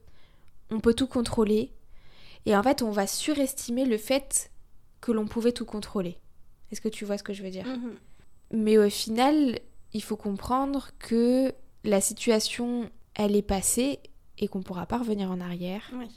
on 0.71 0.81
peut 0.81 0.95
tout 0.95 1.07
contrôler 1.07 1.73
et 2.47 2.57
en 2.57 2.62
fait, 2.62 2.83
on 2.83 2.91
va 2.91 3.07
surestimer 3.07 3.85
le 3.85 3.99
fait 3.99 4.51
que 5.01 5.12
l'on 5.12 5.27
pouvait 5.27 5.53
tout 5.53 5.65
contrôler. 5.65 6.19
Est-ce 6.71 6.81
que 6.81 6.89
tu 6.89 7.05
vois 7.05 7.19
ce 7.19 7.23
que 7.23 7.33
je 7.33 7.43
veux 7.43 7.51
dire? 7.51 7.67
Mhm. 7.67 7.95
mais 8.53 8.79
au 8.79 8.89
final, 8.91 9.59
il 9.95 10.03
faut 10.03 10.17
comprendre 10.17 10.91
que 10.99 11.55
la 11.85 12.01
situation, 12.01 12.91
elle 13.15 13.37
est 13.37 13.43
passée 13.43 14.01
et 14.39 14.49
qu'on 14.49 14.62
pourra 14.62 14.87
pas 14.87 14.99
revenir 14.99 15.31
en 15.31 15.41
arrière. 15.41 15.91
Ouais. 15.95 16.09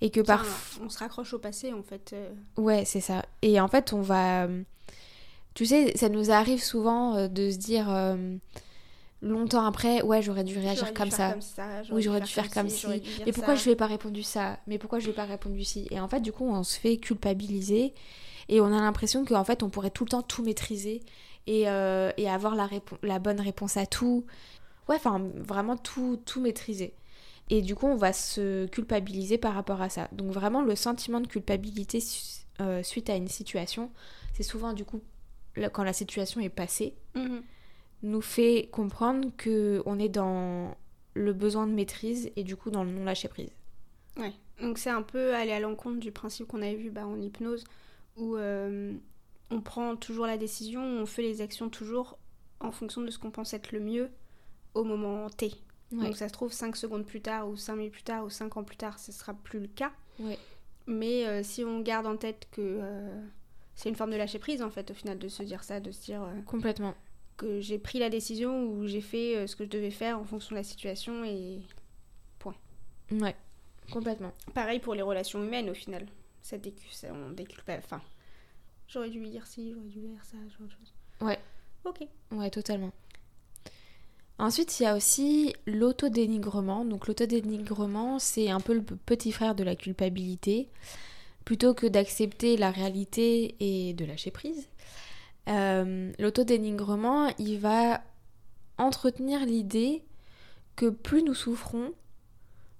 Et 0.00 0.10
que 0.10 0.20
parfois... 0.20 0.84
on 0.84 0.88
se 0.88 0.98
raccroche 0.98 1.32
au 1.32 1.38
passé 1.38 1.72
en 1.72 1.82
fait. 1.82 2.12
euh. 2.12 2.32
Ouais, 2.56 2.84
c'est 2.84 3.00
ça. 3.00 3.24
Et 3.42 3.60
en 3.60 3.68
fait, 3.68 3.92
on 3.92 4.02
va... 4.02 4.48
Tu 5.54 5.64
sais, 5.64 5.96
ça 5.96 6.10
nous 6.10 6.30
arrive 6.30 6.62
souvent 6.62 7.16
euh, 7.16 7.28
de 7.28 7.50
se 7.50 7.56
dire 7.56 7.90
euh, 7.90 8.36
longtemps 9.22 9.64
après, 9.64 10.02
ouais, 10.02 10.22
j'aurais 10.22 10.44
dû 10.44 10.54
réagir 10.58 10.80
J'aurais 10.80 10.92
dû 10.92 10.96
comme 10.98 11.10
faire 11.10 11.18
ça. 11.18 11.32
comme 11.32 11.40
ça, 11.40 11.82
Oui, 11.90 12.02
j'aurais 12.02 12.20
dû 12.20 12.26
faire 12.26 12.50
comme 12.50 12.66
dire 12.66 13.00
Mais 13.26 13.32
pourquoi 13.32 13.54
ça. 13.54 13.60
je 13.60 13.64
lui 13.64 13.70
ai 13.72 13.76
pas 13.76 13.86
répondu 13.86 14.22
ça? 14.22 14.58
Mais 14.66 14.78
pourquoi 14.78 14.98
je 14.98 15.04
lui 15.06 15.12
ai 15.12 15.14
pas 15.14 15.24
répondu 15.24 15.64
ci? 15.64 15.86
Et 15.90 16.00
en 16.00 16.08
fait, 16.08 16.20
du 16.20 16.32
coup, 16.32 16.44
on 16.46 16.62
se 16.62 16.78
fait 16.78 16.96
culpabiliser 16.98 17.94
et 18.48 18.60
on 18.60 18.66
a 18.66 18.80
l'impression 18.80 19.24
qu'en 19.24 19.44
fait, 19.44 19.62
on 19.62 19.70
pourrait 19.70 19.90
tout 19.90 20.04
le 20.04 20.10
temps 20.10 20.22
tout 20.22 20.42
maîtriser 20.42 21.02
et, 21.46 21.68
euh, 21.68 22.10
et 22.16 22.28
avoir 22.28 22.54
la, 22.54 22.68
la 23.02 23.18
bonne 23.18 23.40
réponse 23.40 23.76
à 23.76 23.86
tout. 23.86 24.24
Ouais, 24.88 24.96
enfin, 24.96 25.20
vraiment 25.36 25.76
tout, 25.76 26.20
tout 26.24 26.40
maîtriser. 26.40 26.94
Et 27.50 27.62
du 27.62 27.74
coup, 27.74 27.86
on 27.86 27.96
va 27.96 28.12
se 28.12 28.66
culpabiliser 28.66 29.38
par 29.38 29.54
rapport 29.54 29.80
à 29.82 29.88
ça. 29.88 30.08
Donc 30.12 30.30
vraiment, 30.32 30.62
le 30.62 30.74
sentiment 30.76 31.20
de 31.20 31.26
culpabilité 31.28 32.00
su- 32.00 32.44
euh, 32.60 32.82
suite 32.82 33.08
à 33.10 33.16
une 33.16 33.28
situation, 33.28 33.90
c'est 34.34 34.42
souvent 34.42 34.72
du 34.72 34.84
coup 34.84 35.00
quand 35.72 35.84
la 35.84 35.92
situation 35.92 36.40
est 36.40 36.48
passée, 36.50 36.94
Mhm. 37.14 37.42
Nous 38.02 38.20
fait 38.20 38.68
comprendre 38.72 39.30
que 39.36 39.82
on 39.86 39.98
est 39.98 40.08
dans 40.08 40.76
le 41.14 41.32
besoin 41.32 41.66
de 41.66 41.72
maîtrise 41.72 42.30
et 42.36 42.44
du 42.44 42.56
coup 42.56 42.70
dans 42.70 42.84
le 42.84 42.90
non 42.90 43.04
lâcher 43.04 43.28
prise. 43.28 43.50
Ouais. 44.16 44.32
Donc 44.60 44.78
c'est 44.78 44.90
un 44.90 45.02
peu 45.02 45.34
aller 45.34 45.52
à 45.52 45.60
l'encontre 45.60 45.98
du 45.98 46.12
principe 46.12 46.46
qu'on 46.46 46.62
avait 46.62 46.76
vu 46.76 46.90
bah, 46.90 47.06
en 47.06 47.20
hypnose 47.20 47.64
où 48.16 48.36
euh, 48.36 48.94
on 49.50 49.60
prend 49.60 49.96
toujours 49.96 50.26
la 50.26 50.38
décision, 50.38 50.82
on 50.82 51.06
fait 51.06 51.22
les 51.22 51.40
actions 51.40 51.68
toujours 51.68 52.18
en 52.60 52.70
fonction 52.70 53.02
de 53.02 53.10
ce 53.10 53.18
qu'on 53.18 53.30
pense 53.30 53.52
être 53.52 53.72
le 53.72 53.80
mieux 53.80 54.10
au 54.74 54.84
moment 54.84 55.28
T. 55.28 55.52
Ouais. 55.92 56.06
Donc 56.06 56.16
ça 56.16 56.28
se 56.28 56.32
trouve 56.32 56.52
5 56.52 56.76
secondes 56.76 57.04
plus 57.04 57.20
tard 57.20 57.48
ou 57.48 57.56
5 57.56 57.76
minutes 57.76 57.92
plus 57.92 58.02
tard 58.02 58.24
ou 58.24 58.30
5 58.30 58.56
ans 58.56 58.64
plus 58.64 58.76
tard, 58.76 58.98
ce 58.98 59.12
sera 59.12 59.34
plus 59.34 59.60
le 59.60 59.68
cas. 59.68 59.92
Ouais. 60.18 60.38
Mais 60.86 61.26
euh, 61.26 61.42
si 61.42 61.64
on 61.64 61.80
garde 61.80 62.06
en 62.06 62.16
tête 62.16 62.48
que 62.50 62.60
euh, 62.60 63.20
c'est 63.74 63.88
une 63.88 63.96
forme 63.96 64.10
de 64.10 64.16
lâcher 64.16 64.38
prise 64.38 64.62
en 64.62 64.70
fait 64.70 64.90
au 64.90 64.94
final 64.94 65.18
de 65.18 65.28
se 65.28 65.42
dire 65.42 65.64
ça, 65.64 65.80
de 65.80 65.90
se 65.90 66.02
dire 66.02 66.22
Complètement. 66.46 66.94
Que 67.36 67.60
j'ai 67.60 67.78
pris 67.78 67.98
la 67.98 68.10
décision 68.10 68.64
ou 68.64 68.86
j'ai 68.86 69.00
fait 69.00 69.36
euh, 69.36 69.46
ce 69.46 69.56
que 69.56 69.64
je 69.64 69.70
devais 69.70 69.90
faire 69.90 70.18
en 70.18 70.24
fonction 70.24 70.54
de 70.54 70.60
la 70.60 70.64
situation 70.64 71.24
et 71.24 71.60
Ouais. 73.12 73.36
Complètement. 73.92 74.32
pareil 74.52 74.80
pour 74.80 74.94
les 74.94 75.02
relations 75.02 75.42
humaines 75.42 75.70
au 75.70 75.74
final. 75.74 76.06
Ça 76.42 76.58
décu 76.58 76.88
ça, 76.90 77.08
on 77.12 77.30
déculpe 77.30 77.68
enfin 77.68 78.00
j'aurais 78.88 79.10
dû 79.10 79.20
lui 79.20 79.30
dire 79.30 79.46
ci, 79.46 79.72
j'aurais 79.72 79.86
dû 79.86 80.00
lui 80.00 80.08
dire 80.08 80.24
ça, 80.24 80.36
genre 80.38 80.66
autre 80.66 80.76
chose. 80.76 80.92
Ouais. 81.20 81.38
OK. 81.84 82.06
Ouais, 82.32 82.50
totalement. 82.50 82.92
Ensuite, 84.38 84.78
il 84.78 84.82
y 84.82 84.86
a 84.86 84.96
aussi 84.96 85.54
l'autodénigrement. 85.66 86.84
Donc 86.84 87.06
l'autodénigrement, 87.06 88.18
c'est 88.18 88.50
un 88.50 88.60
peu 88.60 88.74
le 88.74 88.82
petit 88.82 89.32
frère 89.32 89.54
de 89.54 89.64
la 89.64 89.76
culpabilité. 89.76 90.68
Plutôt 91.44 91.74
que 91.74 91.86
d'accepter 91.86 92.56
la 92.56 92.70
réalité 92.72 93.54
et 93.60 93.94
de 93.94 94.04
lâcher 94.04 94.32
prise, 94.32 94.68
euh, 95.48 96.12
l'autodénigrement, 96.18 97.32
il 97.38 97.58
va 97.58 98.02
entretenir 98.78 99.44
l'idée 99.44 100.02
que 100.74 100.86
plus 100.86 101.22
nous 101.22 101.34
souffrons, 101.34 101.92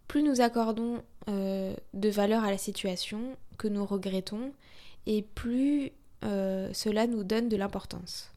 plus 0.09 0.23
nous 0.23 0.41
accordons 0.41 1.03
euh, 1.29 1.75
de 1.95 2.09
valeur 2.09 2.45
à 2.45 2.51
la 2.51 2.59
situation 2.59 3.37
que 3.59 3.69
nous 3.69 3.85
regrettons, 3.87 4.53
et 5.07 5.23
plus 5.23 5.93
euh, 6.25 6.71
cela 6.73 7.07
nous 7.07 7.25
donne 7.25 7.49
de 7.49 7.57
l'importance. 7.57 8.31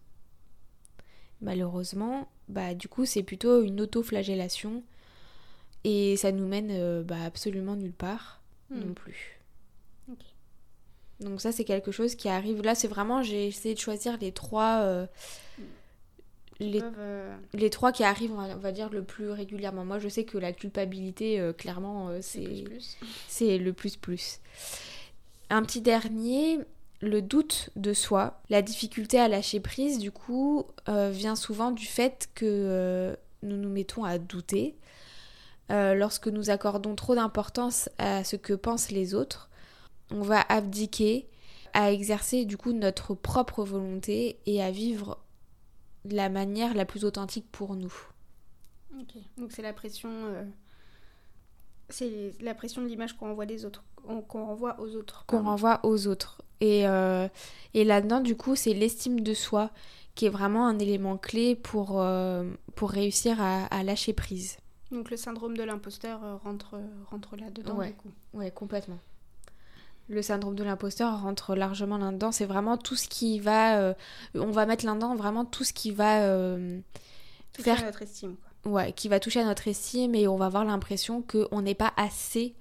Malheureusement, 1.41 2.27
bah, 2.47 2.73
du 2.73 2.87
coup, 2.87 3.05
c'est 3.05 3.23
plutôt 3.23 3.63
une 3.63 3.81
auto-flagellation 3.81 4.83
et 5.83 6.17
ça 6.17 6.31
nous 6.31 6.45
mène 6.45 6.71
euh, 6.71 7.03
bah, 7.03 7.23
absolument 7.25 7.75
nulle 7.75 7.93
part 7.93 8.39
Hmm. 8.69 8.79
non 8.79 8.93
plus. 8.93 9.38
Donc 11.19 11.41
ça, 11.41 11.51
c'est 11.51 11.65
quelque 11.65 11.91
chose 11.91 12.15
qui 12.15 12.29
arrive. 12.29 12.61
Là, 12.61 12.75
c'est 12.75 12.87
vraiment, 12.87 13.23
j'ai 13.23 13.47
essayé 13.47 13.75
de 13.75 13.79
choisir 13.79 14.17
les 14.19 14.31
trois... 14.31 14.81
euh, 14.81 15.05
les, 16.61 16.81
euh, 16.81 17.33
les 17.53 17.69
trois 17.69 17.93
qui 17.93 18.03
arrivent, 18.03 18.33
on 18.33 18.55
va, 18.57 18.71
dire, 18.71 18.89
le 18.89 19.03
plus 19.03 19.29
régulièrement. 19.29 19.85
Moi, 19.85 19.99
je 19.99 20.09
sais 20.09 20.25
que 20.25 20.37
la 20.37 20.51
culpabilité, 20.51 21.39
euh, 21.39 21.53
clairement, 21.53 22.09
c'est 22.21 22.65
c'est 23.29 23.57
le 23.57 23.71
plus 23.71 23.95
plus. 23.95 24.39
Un 25.49 25.63
petit 25.63 25.79
dernier, 25.79 26.59
le 27.01 27.21
doute 27.21 27.69
de 27.77 27.93
soi. 27.93 28.41
La 28.49 28.61
difficulté 28.61 29.19
à 29.19 29.29
lâcher 29.29 29.61
prise, 29.61 29.99
du 29.99 30.11
coup, 30.11 30.65
vient 30.87 31.37
souvent 31.37 31.71
du 31.71 31.85
fait 31.85 32.29
que 32.35 33.15
nous 33.41 33.55
nous 33.55 33.69
mettons 33.69 34.03
à 34.03 34.17
douter. 34.17 34.75
Lorsque 35.69 36.27
nous 36.27 36.49
accordons 36.49 36.95
trop 36.95 37.15
d'importance 37.15 37.89
à 37.97 38.25
ce 38.25 38.35
que 38.35 38.53
pensent 38.53 38.91
les 38.91 39.15
autres, 39.15 39.48
on 40.11 40.21
va 40.21 40.41
abdiquer 40.49 41.27
à 41.73 41.91
exercer 41.91 42.45
du 42.45 42.57
coup 42.57 42.71
notre 42.73 43.13
propre 43.13 43.63
volonté 43.63 44.39
et 44.45 44.61
à 44.63 44.71
vivre 44.71 45.19
de 46.05 46.15
la 46.15 46.29
manière 46.29 46.73
la 46.73 46.85
plus 46.85 47.05
authentique 47.05 47.45
pour 47.51 47.75
nous. 47.75 47.93
Ok. 48.99 49.13
Donc 49.37 49.51
c'est 49.51 49.61
la 49.61 49.73
pression. 49.73 50.09
euh, 50.11 50.43
C'est 51.89 52.33
la 52.41 52.53
pression 52.53 52.81
de 52.81 52.87
l'image 52.87 53.13
qu'on 53.17 53.27
renvoie 53.29 53.45
des 53.45 53.65
autres, 53.65 53.83
qu'on 54.27 54.45
renvoie 54.45 54.79
aux 54.79 54.95
autres. 54.95 55.25
qu'on 55.27 55.43
renvoie 55.43 55.79
aux 55.83 56.07
autres. 56.07 56.41
Et, 56.61 56.87
euh, 56.87 57.27
et 57.73 57.83
là-dedans, 57.83 58.19
du 58.19 58.35
coup, 58.35 58.55
c'est 58.55 58.73
l'estime 58.73 59.21
de 59.21 59.33
soi 59.33 59.71
qui 60.15 60.25
est 60.25 60.29
vraiment 60.29 60.67
un 60.67 60.77
élément 60.77 61.17
clé 61.17 61.55
pour, 61.55 62.01
euh, 62.01 62.49
pour 62.75 62.89
réussir 62.91 63.39
à, 63.41 63.65
à 63.67 63.83
lâcher 63.83 64.13
prise. 64.13 64.57
Donc 64.91 65.09
le 65.11 65.17
syndrome 65.17 65.55
de 65.55 65.63
l'imposteur 65.63 66.41
rentre, 66.43 66.79
rentre 67.09 67.35
là-dedans 67.37 67.75
Ouais. 67.77 67.89
du 67.89 67.93
coup. 67.95 68.11
Ouais, 68.33 68.51
complètement. 68.51 68.97
Le 70.09 70.21
syndrome 70.23 70.55
de 70.55 70.63
l'imposteur 70.63 71.21
rentre 71.21 71.55
largement 71.55 71.97
là-dedans. 71.97 72.31
C'est 72.31 72.45
vraiment 72.45 72.77
tout 72.77 72.95
ce 72.95 73.07
qui 73.07 73.39
va... 73.39 73.77
euh, 73.79 73.93
on 74.33 74.51
va 74.51 74.65
mettre 74.65 74.85
là-dedans 74.85 75.15
vraiment 75.15 75.45
tout 75.45 75.63
ce 75.63 75.71
qui 75.73 75.91
va... 75.91 76.21
euh, 76.23 76.79
Tout 77.53 77.61
Faire- 77.61 77.77
faire 77.77 77.85
notre 77.85 78.01
estime. 78.01 78.35
Quoi. 78.63 78.71
ouais, 78.71 78.91
qui 78.93 79.07
va 79.07 79.19
toucher 79.19 79.41
à 79.41 79.45
notre 79.45 79.67
estime 79.67 80.15
et 80.15 80.27
on 80.27 80.35
va 80.35 80.47
avoir 80.47 80.65
l'impression 80.65 81.21
qu'on 81.21 81.61
n'est 81.61 81.75
pas 81.75 81.93
assez 81.95 82.55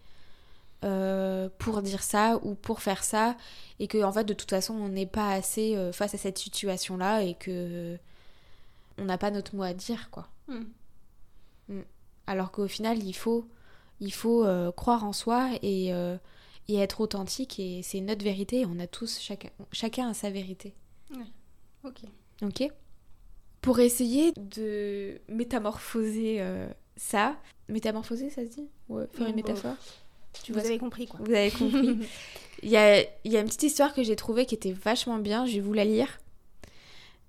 euh, 0.84 1.48
pour 1.58 1.80
dire 1.82 2.02
ça 2.02 2.38
ou 2.42 2.54
pour 2.54 2.82
faire 2.82 3.02
ça 3.02 3.34
et 3.80 3.88
que 3.88 4.00
en 4.04 4.12
fait 4.12 4.22
de 4.24 4.32
toute 4.34 4.50
façon 4.50 4.74
on 4.74 4.88
n'est 4.88 5.06
pas 5.06 5.30
assez 5.32 5.76
face 5.92 6.14
à 6.14 6.18
cette 6.18 6.38
situation 6.38 6.96
là 6.96 7.22
et 7.22 7.34
que 7.34 7.98
on 8.96 9.04
n'a 9.06 9.18
pas 9.18 9.32
notre 9.32 9.56
mot 9.56 9.62
à 9.64 9.72
dire 9.74 10.08
quoi 10.10 10.28
Hmm. 11.68 11.80
alors 12.26 12.50
qu'au 12.52 12.68
final 12.68 13.02
il 13.02 13.12
faut 13.12 13.46
il 14.00 14.12
faut 14.14 14.46
croire 14.76 15.04
en 15.04 15.12
soi 15.12 15.50
et, 15.62 15.92
et 16.68 16.76
être 16.76 17.00
authentique 17.00 17.58
et 17.58 17.80
c'est 17.82 18.00
notre 18.00 18.22
vérité 18.24 18.64
on 18.66 18.78
a 18.78 18.86
tous 18.86 19.18
chacun 19.20 19.48
chacun 19.72 20.08
a 20.10 20.14
sa 20.14 20.30
vérité 20.30 20.74
Ok. 21.84 22.00
Ok. 22.42 22.68
Pour 23.62 23.78
essayer 23.80 24.32
de 24.36 25.20
métamorphoser 25.28 26.36
euh, 26.40 26.68
ça. 26.96 27.36
Métamorphoser, 27.68 28.30
ça 28.30 28.42
se 28.42 28.48
dit? 28.50 28.68
Ouais, 28.88 29.04
faire 29.12 29.26
une 29.26 29.32
Bon. 29.32 29.36
métaphore. 29.36 29.74
Tu 30.44 30.52
Vous 30.52 30.58
avez 30.58 30.76
compris 30.78 31.06
quoi. 31.06 31.20
Vous 31.22 31.32
avez 31.32 31.50
compris. 31.50 31.98
Il 32.64 32.68
y 32.68 32.76
a, 32.76 33.00
il 33.24 33.32
y 33.32 33.36
a 33.36 33.40
une 33.40 33.46
petite 33.46 33.62
histoire 33.62 33.94
que 33.94 34.02
j'ai 34.02 34.16
trouvée 34.16 34.44
qui 34.44 34.56
était 34.56 34.72
vachement 34.72 35.18
bien. 35.18 35.46
Je 35.46 35.54
vais 35.54 35.60
vous 35.60 35.72
la 35.72 35.84
lire. 35.84 36.18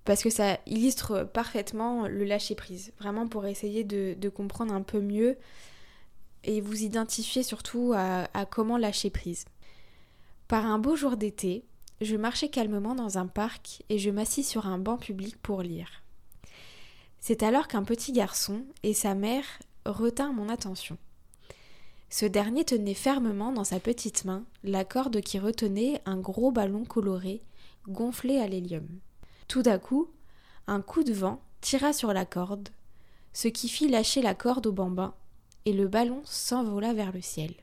Parce 0.04 0.24
que 0.24 0.32
ça 0.32 0.58
illustre 0.66 1.24
parfaitement 1.24 2.08
le 2.08 2.24
lâcher-prise. 2.24 2.92
Vraiment 3.00 3.28
pour 3.28 3.46
essayer 3.46 3.84
de, 3.84 4.16
de 4.20 4.30
comprendre 4.30 4.74
un 4.74 4.82
peu 4.82 5.00
mieux 5.00 5.38
et 6.43 6.62
vous 6.62 6.84
identifier 6.84 7.43
surtout 7.43 7.93
à, 7.95 8.28
à 8.34 8.45
comment 8.45 8.78
lâcher 8.78 9.10
prise. 9.10 9.45
Par 10.47 10.65
un 10.65 10.80
beau 10.80 10.95
jour 10.95 11.17
d'été, 11.17 11.63
je 12.02 12.15
marchais 12.15 12.49
calmement 12.49 12.95
dans 12.95 13.17
un 13.17 13.28
parc 13.28 13.84
et 13.89 13.99
je 13.99 14.10
m'assis 14.10 14.43
sur 14.43 14.67
un 14.67 14.78
banc 14.78 14.97
public 14.97 15.38
pour 15.41 15.62
lire. 15.62 16.04
C'est 17.19 17.43
alors 17.43 17.67
qu'un 17.67 17.84
petit 17.84 18.13
garçon 18.13 18.63
et 18.84 18.93
sa 18.93 19.13
mère 19.13 19.45
retinrent 19.86 20.34
mon 20.34 20.49
attention. 20.49 20.97
Ce 22.10 22.25
dernier 22.25 22.63
tenait 22.63 22.95
fermement 22.95 23.52
dans 23.52 23.63
sa 23.63 23.80
petite 23.80 24.25
main 24.25 24.43
la 24.63 24.84
corde 24.84 25.21
qui 25.21 25.38
retenait 25.38 26.02
un 26.06 26.17
gros 26.17 26.52
ballon 26.52 26.86
coloré 26.86 27.41
gonflé 27.88 28.39
à 28.39 28.47
l'hélium. 28.47 28.88
Tout 29.47 29.63
à 29.65 29.78
coup, 29.78 30.10
un 30.67 30.82
coup 30.82 31.04
de 31.04 31.13
vent 31.13 31.41
tira 31.62 31.93
sur 31.93 32.13
la 32.13 32.25
corde, 32.25 32.69
ce 33.34 33.47
qui 33.47 33.67
fit 33.67 33.89
lâcher 33.89 34.21
la 34.21 34.34
corde 34.34 34.67
au 34.67 34.71
bambin, 34.71 35.13
et 35.65 35.74
le 35.74 35.88
ballon 35.88 36.22
s'envola 36.26 36.93
vers 36.93 37.12
le 37.12 37.22
ciel. 37.22 37.54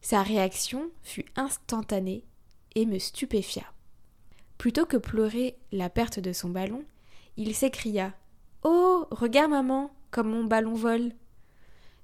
Sa 0.00 0.22
réaction 0.22 0.90
fut 1.02 1.26
instantanée 1.36 2.24
et 2.74 2.86
me 2.86 2.98
stupéfia. 2.98 3.64
Plutôt 4.56 4.86
que 4.86 4.96
pleurer 4.96 5.56
la 5.72 5.90
perte 5.90 6.18
de 6.20 6.32
son 6.32 6.48
ballon, 6.48 6.84
il 7.36 7.54
s'écria 7.54 8.14
Oh, 8.64 9.06
regarde 9.10 9.50
maman, 9.50 9.92
comme 10.10 10.30
mon 10.30 10.44
ballon 10.44 10.74
vole. 10.74 11.12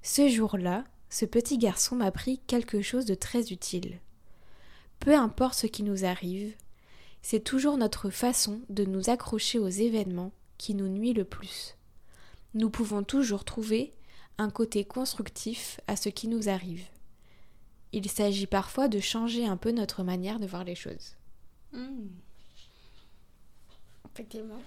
Ce 0.01 0.29
jour-là, 0.29 0.85
ce 1.09 1.25
petit 1.25 1.57
garçon 1.57 1.95
m'apprit 1.95 2.39
quelque 2.47 2.81
chose 2.81 3.05
de 3.05 3.15
très 3.15 3.51
utile. 3.51 3.99
Peu 4.99 5.15
importe 5.15 5.55
ce 5.55 5.67
qui 5.67 5.83
nous 5.83 6.05
arrive, 6.05 6.55
c'est 7.21 7.43
toujours 7.43 7.77
notre 7.77 8.09
façon 8.09 8.61
de 8.69 8.85
nous 8.85 9.09
accrocher 9.09 9.59
aux 9.59 9.67
événements 9.67 10.31
qui 10.57 10.75
nous 10.75 10.87
nuit 10.87 11.13
le 11.13 11.25
plus. 11.25 11.75
Nous 12.53 12.69
pouvons 12.69 13.03
toujours 13.03 13.43
trouver 13.43 13.93
un 14.37 14.49
côté 14.49 14.83
constructif 14.85 15.79
à 15.87 15.95
ce 15.95 16.09
qui 16.09 16.27
nous 16.27 16.49
arrive. 16.49 16.85
Il 17.93 18.09
s'agit 18.09 18.47
parfois 18.47 18.87
de 18.87 18.99
changer 18.99 19.45
un 19.45 19.57
peu 19.57 19.71
notre 19.71 20.03
manière 20.03 20.39
de 20.39 20.45
voir 20.47 20.63
les 20.63 20.75
choses. 20.75 21.15
Hmm. 21.71 22.07
Effectivement. 24.13 24.61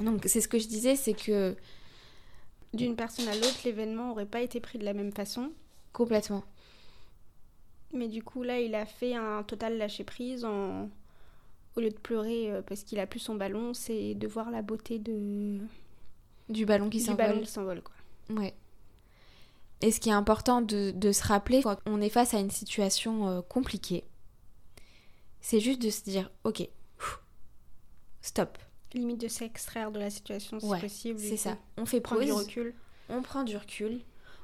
Donc 0.00 0.24
c'est 0.26 0.40
ce 0.40 0.48
que 0.48 0.58
je 0.58 0.66
disais, 0.68 0.96
c'est 0.96 1.14
que 1.14 1.56
D'une 2.74 2.96
personne 2.96 3.28
à 3.28 3.34
l'autre, 3.34 3.60
l'événement 3.64 4.10
aurait 4.10 4.26
pas 4.26 4.42
été 4.42 4.60
pris 4.60 4.78
de 4.78 4.84
la 4.84 4.92
même 4.94 5.12
façon. 5.12 5.52
complètement. 5.92 6.44
Mais 7.92 8.08
du 8.08 8.22
coup, 8.22 8.42
là, 8.42 8.60
il 8.60 8.74
a 8.74 8.84
fait 8.84 9.14
un 9.14 9.42
total 9.42 9.78
lâcher 9.78 10.04
prise 10.04 10.44
en. 10.44 10.90
Au 11.76 11.80
lieu 11.80 11.90
de 11.90 11.98
pleurer 11.98 12.50
euh, 12.52 12.62
parce 12.62 12.82
qu'il 12.84 12.98
a 12.98 13.06
plus 13.06 13.20
son 13.20 13.34
ballon, 13.34 13.74
c'est 13.74 14.14
de 14.14 14.26
voir 14.26 14.50
la 14.50 14.62
beauté 14.62 14.98
de... 14.98 15.58
Du 16.48 16.64
ballon 16.64 16.88
qui 16.88 16.98
du 16.98 17.04
s'envole. 17.04 17.16
ballon 17.26 17.40
qui 17.40 17.46
s'envole. 17.46 17.82
quoi. 17.82 17.94
Ouais. 18.30 18.54
Et 19.82 19.90
ce 19.92 20.00
qui 20.00 20.08
est 20.08 20.12
important 20.12 20.62
de, 20.62 20.90
de 20.92 21.12
se 21.12 21.22
rappeler 21.24 21.62
quand 21.62 21.76
on 21.86 22.00
est 22.00 22.08
face 22.08 22.32
à 22.34 22.38
une 22.38 22.50
situation 22.50 23.28
euh, 23.28 23.42
compliquée, 23.42 24.04
c'est 25.40 25.60
juste 25.60 25.82
de 25.82 25.90
se 25.90 26.02
dire, 26.04 26.30
ok, 26.44 26.66
stop, 28.22 28.58
Limite 28.94 29.20
de 29.20 29.28
s'extraire 29.28 29.90
de 29.90 29.98
la 29.98 30.08
situation 30.10 30.58
si 30.60 30.66
Ouais, 30.66 30.80
possible. 30.80 31.18
c'est 31.18 31.36
ça. 31.36 31.58
On 31.76 31.84
fait 31.84 32.00
Prendre 32.00 32.20
pause, 32.22 32.28
du 32.28 32.32
recul. 32.32 32.74
on 33.10 33.20
prend 33.20 33.42
du 33.44 33.56
recul, 33.56 34.00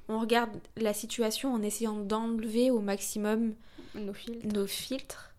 on 0.08 0.18
regarde 0.20 0.50
la 0.76 0.92
situation 0.92 1.54
en 1.54 1.62
essayant 1.62 1.96
d'enlever 1.96 2.70
au 2.70 2.80
maximum 2.80 3.54
Nos 3.94 4.66
filtres 4.66 5.34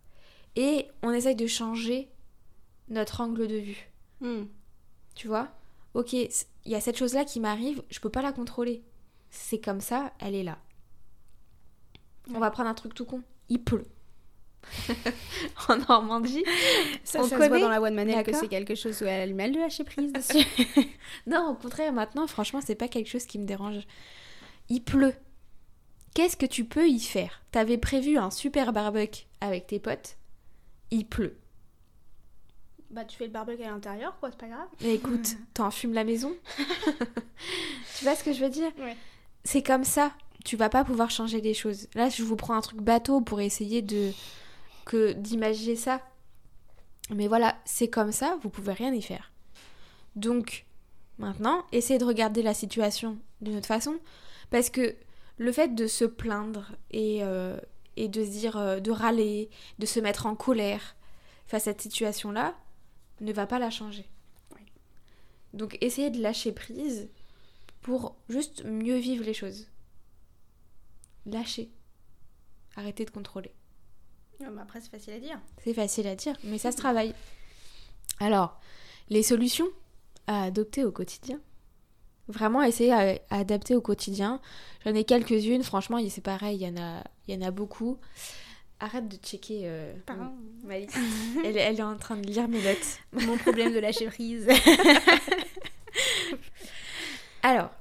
et 0.55 0.87
on 1.03 1.11
essaye 1.11 1.35
de 1.35 1.47
changer 1.47 2.09
notre 2.89 3.21
angle 3.21 3.47
de 3.47 3.57
vue. 3.57 3.91
Hmm. 4.21 4.45
Tu 5.15 5.27
vois? 5.27 5.49
Ok, 5.93 6.13
il 6.13 6.31
y 6.65 6.75
a 6.75 6.81
cette 6.81 6.97
chose-là 6.97 7.25
qui 7.25 7.39
m'arrive, 7.39 7.83
je 7.91 7.99
peux 7.99 8.09
pas 8.09 8.21
la 8.23 8.31
contrôler. 8.31 8.83
C'est 9.35 9.59
comme 9.59 9.81
ça, 9.81 10.13
elle 10.19 10.35
est 10.35 10.43
là. 10.43 10.59
On 12.33 12.39
va 12.39 12.51
prendre 12.51 12.69
un 12.69 12.75
truc 12.75 12.93
tout 12.93 13.03
con. 13.03 13.23
Il 13.49 13.63
pleut. 13.63 13.87
en 15.67 15.77
Normandie. 15.77 16.45
Ça, 17.03 17.19
On 17.19 17.23
ça 17.23 17.29
se 17.31 17.35
voit 17.35 17.49
connaît 17.49 17.59
dans 17.59 17.67
la 17.67 17.79
de 17.89 17.95
Manel 17.95 18.23
que 18.23 18.31
c'est 18.31 18.47
quelque 18.47 18.75
chose 18.75 19.01
où 19.01 19.05
elle 19.05 19.21
a 19.21 19.27
du 19.27 19.33
mal 19.33 19.51
de 19.51 19.57
lâcher 19.57 19.83
prise 19.83 20.13
dessus. 20.13 20.45
Non, 21.27 21.49
au 21.49 21.55
contraire, 21.55 21.91
maintenant, 21.91 22.27
franchement, 22.27 22.61
c'est 22.63 22.75
pas 22.75 22.87
quelque 22.87 23.09
chose 23.09 23.25
qui 23.25 23.39
me 23.39 23.45
dérange. 23.45 23.87
Il 24.69 24.83
pleut. 24.83 25.15
Qu'est-ce 26.13 26.37
que 26.37 26.45
tu 26.45 26.63
peux 26.63 26.87
y 26.87 26.99
faire? 26.99 27.41
T'avais 27.51 27.79
prévu 27.79 28.17
un 28.19 28.29
super 28.29 28.71
barbecue 28.71 29.23
avec 29.41 29.65
tes 29.65 29.79
potes. 29.79 30.17
Il 30.91 31.07
pleut. 31.07 31.39
bah, 32.91 33.03
tu 33.03 33.17
fais 33.17 33.25
le 33.25 33.31
barbecue 33.31 33.63
à 33.63 33.71
l'intérieur, 33.71 34.15
quoi, 34.19 34.29
c'est 34.29 34.37
pas 34.39 34.47
grave. 34.47 34.67
Mais 34.81 34.93
écoute, 34.93 35.35
t'en 35.55 35.71
fumes 35.71 35.93
la 35.93 36.03
maison 36.03 36.33
Tu 37.97 38.03
vois 38.05 38.15
ce 38.15 38.23
que 38.23 38.31
je 38.31 38.43
veux 38.43 38.51
dire? 38.51 38.71
Ouais. 38.77 38.95
C'est 39.43 39.63
comme 39.63 39.83
ça. 39.83 40.13
Tu 40.45 40.57
vas 40.57 40.69
pas 40.69 40.83
pouvoir 40.83 41.09
changer 41.09 41.41
les 41.41 41.53
choses. 41.53 41.87
Là, 41.95 42.09
je 42.09 42.23
vous 42.23 42.35
prends 42.35 42.55
un 42.55 42.61
truc 42.61 42.81
bateau 42.81 43.21
pour 43.21 43.39
essayer 43.39 43.81
de 43.81 44.11
que 44.85 45.13
d'imaginer 45.13 45.75
ça. 45.75 46.01
Mais 47.09 47.27
voilà, 47.27 47.55
c'est 47.65 47.89
comme 47.89 48.11
ça, 48.11 48.37
vous 48.41 48.49
pouvez 48.49 48.73
rien 48.73 48.93
y 48.93 49.01
faire. 49.01 49.31
Donc, 50.15 50.65
maintenant, 51.17 51.65
essayez 51.71 51.99
de 51.99 52.05
regarder 52.05 52.41
la 52.41 52.53
situation 52.53 53.17
d'une 53.41 53.57
autre 53.57 53.67
façon. 53.67 53.95
Parce 54.49 54.69
que 54.69 54.95
le 55.37 55.51
fait 55.51 55.75
de 55.75 55.87
se 55.87 56.05
plaindre 56.05 56.71
et, 56.91 57.19
euh, 57.23 57.57
et 57.97 58.07
de 58.07 58.23
se 58.23 58.29
dire, 58.29 58.57
euh, 58.57 58.79
de 58.79 58.91
râler, 58.91 59.49
de 59.79 59.85
se 59.85 59.99
mettre 59.99 60.25
en 60.25 60.35
colère 60.35 60.95
face 61.45 61.63
à 61.63 61.71
cette 61.71 61.81
situation-là, 61.81 62.55
ne 63.21 63.33
va 63.33 63.47
pas 63.47 63.59
la 63.59 63.69
changer. 63.69 64.07
Donc, 65.53 65.77
essayez 65.81 66.09
de 66.09 66.21
lâcher 66.21 66.51
prise 66.51 67.09
pour 67.83 68.15
juste 68.29 68.63
mieux 68.65 68.97
vivre 68.97 69.23
les 69.23 69.33
choses. 69.33 69.67
Lâchez. 71.25 71.69
Arrêtez 72.75 73.05
de 73.05 73.11
contrôler. 73.11 73.51
après, 74.59 74.81
c'est 74.81 74.89
facile 74.89 75.13
à 75.13 75.19
dire. 75.19 75.39
C'est 75.63 75.73
facile 75.73 76.07
à 76.07 76.15
dire, 76.15 76.35
mais 76.43 76.57
ça 76.57 76.71
se 76.71 76.77
travaille. 76.77 77.13
Alors, 78.19 78.59
les 79.09 79.21
solutions 79.21 79.67
à 80.27 80.43
adopter 80.43 80.83
au 80.83 80.91
quotidien. 80.91 81.39
Vraiment 82.29 82.63
essayer 82.63 82.93
à, 82.93 83.19
adapter 83.29 83.75
au 83.75 83.81
quotidien. 83.81 84.39
J'en 84.85 84.95
ai 84.95 85.03
quelques-unes, 85.03 85.63
franchement, 85.63 85.99
c'est 86.09 86.21
pareil, 86.21 86.57
il 86.57 86.61
y, 86.63 86.69
en 86.69 86.81
a, 86.81 87.03
il 87.27 87.35
y 87.35 87.37
en 87.37 87.45
a 87.45 87.51
beaucoup. 87.51 87.99
Arrête 88.79 89.07
de 89.09 89.17
checker. 89.17 89.61
Euh, 89.65 89.93
Pardon. 90.05 90.31
elle, 90.69 91.57
elle, 91.57 91.79
est 91.79 91.83
en 91.83 91.97
train 91.97 92.15
de 92.15 92.25
lire 92.25 92.47
mes 92.47 92.61
notes. 92.61 92.99
Mon 93.27 93.37
problème 93.37 93.73
de 93.73 93.79
lâcher 93.79 94.07
prise. 94.07 94.47
Alors, 97.43 97.71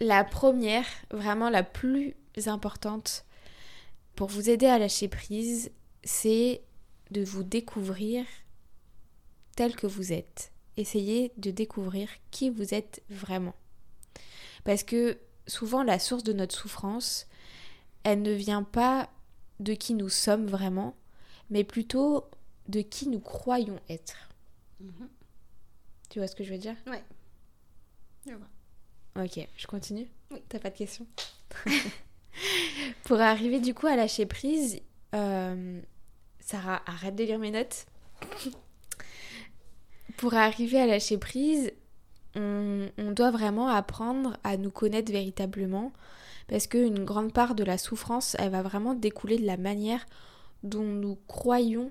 la 0.00 0.24
première, 0.24 0.86
vraiment 1.10 1.50
la 1.50 1.62
plus 1.62 2.14
importante 2.46 3.26
pour 4.16 4.28
vous 4.28 4.48
aider 4.48 4.66
à 4.66 4.78
lâcher 4.78 5.08
prise, 5.08 5.70
c'est 6.04 6.62
de 7.10 7.22
vous 7.22 7.42
découvrir 7.42 8.24
tel 9.56 9.76
que 9.76 9.86
vous 9.86 10.12
êtes. 10.12 10.52
Essayez 10.76 11.32
de 11.36 11.50
découvrir 11.50 12.08
qui 12.30 12.48
vous 12.48 12.72
êtes 12.74 13.02
vraiment. 13.10 13.54
Parce 14.64 14.84
que 14.84 15.18
souvent 15.46 15.82
la 15.82 15.98
source 15.98 16.24
de 16.24 16.32
notre 16.32 16.56
souffrance, 16.56 17.26
elle 18.04 18.22
ne 18.22 18.32
vient 18.32 18.62
pas 18.62 19.10
de 19.60 19.74
qui 19.74 19.94
nous 19.94 20.08
sommes 20.08 20.46
vraiment, 20.46 20.96
mais 21.50 21.64
plutôt 21.64 22.30
de 22.68 22.80
qui 22.80 23.08
nous 23.08 23.20
croyons 23.20 23.80
être. 23.88 24.30
Mhm. 24.80 25.08
Tu 26.08 26.20
vois 26.20 26.28
ce 26.28 26.36
que 26.36 26.44
je 26.44 26.52
veux 26.52 26.58
dire? 26.58 26.76
Ouais. 26.86 27.02
Je 28.26 28.34
vois. 28.34 28.48
Ok, 29.18 29.48
je 29.56 29.66
continue 29.66 30.06
Oui. 30.30 30.38
T'as 30.48 30.60
pas 30.60 30.70
de 30.70 30.76
questions 30.76 31.06
Pour 33.04 33.20
arriver 33.20 33.58
du 33.58 33.74
coup 33.74 33.88
à 33.88 33.96
lâcher 33.96 34.26
prise, 34.26 34.80
euh, 35.14 35.80
Sarah, 36.38 36.82
arrête 36.86 37.16
de 37.16 37.24
lire 37.24 37.40
mes 37.40 37.50
notes. 37.50 37.86
Pour 40.18 40.34
arriver 40.34 40.80
à 40.80 40.86
lâcher 40.86 41.18
prise, 41.18 41.72
on, 42.36 42.88
doit 43.12 43.32
vraiment 43.32 43.68
apprendre 43.68 44.36
à 44.44 44.56
nous 44.56 44.70
connaître 44.70 45.10
véritablement 45.10 45.92
parce 46.46 46.68
qu'une 46.68 47.04
grande 47.04 47.32
part 47.32 47.56
de 47.56 47.64
la 47.64 47.76
souffrance, 47.76 48.36
elle 48.38 48.50
va 48.50 48.62
vraiment 48.62 48.94
découler 48.94 49.38
de 49.38 49.46
la 49.46 49.56
manière 49.56 50.06
dont 50.62 50.84
nous 50.84 51.18
croyons 51.26 51.90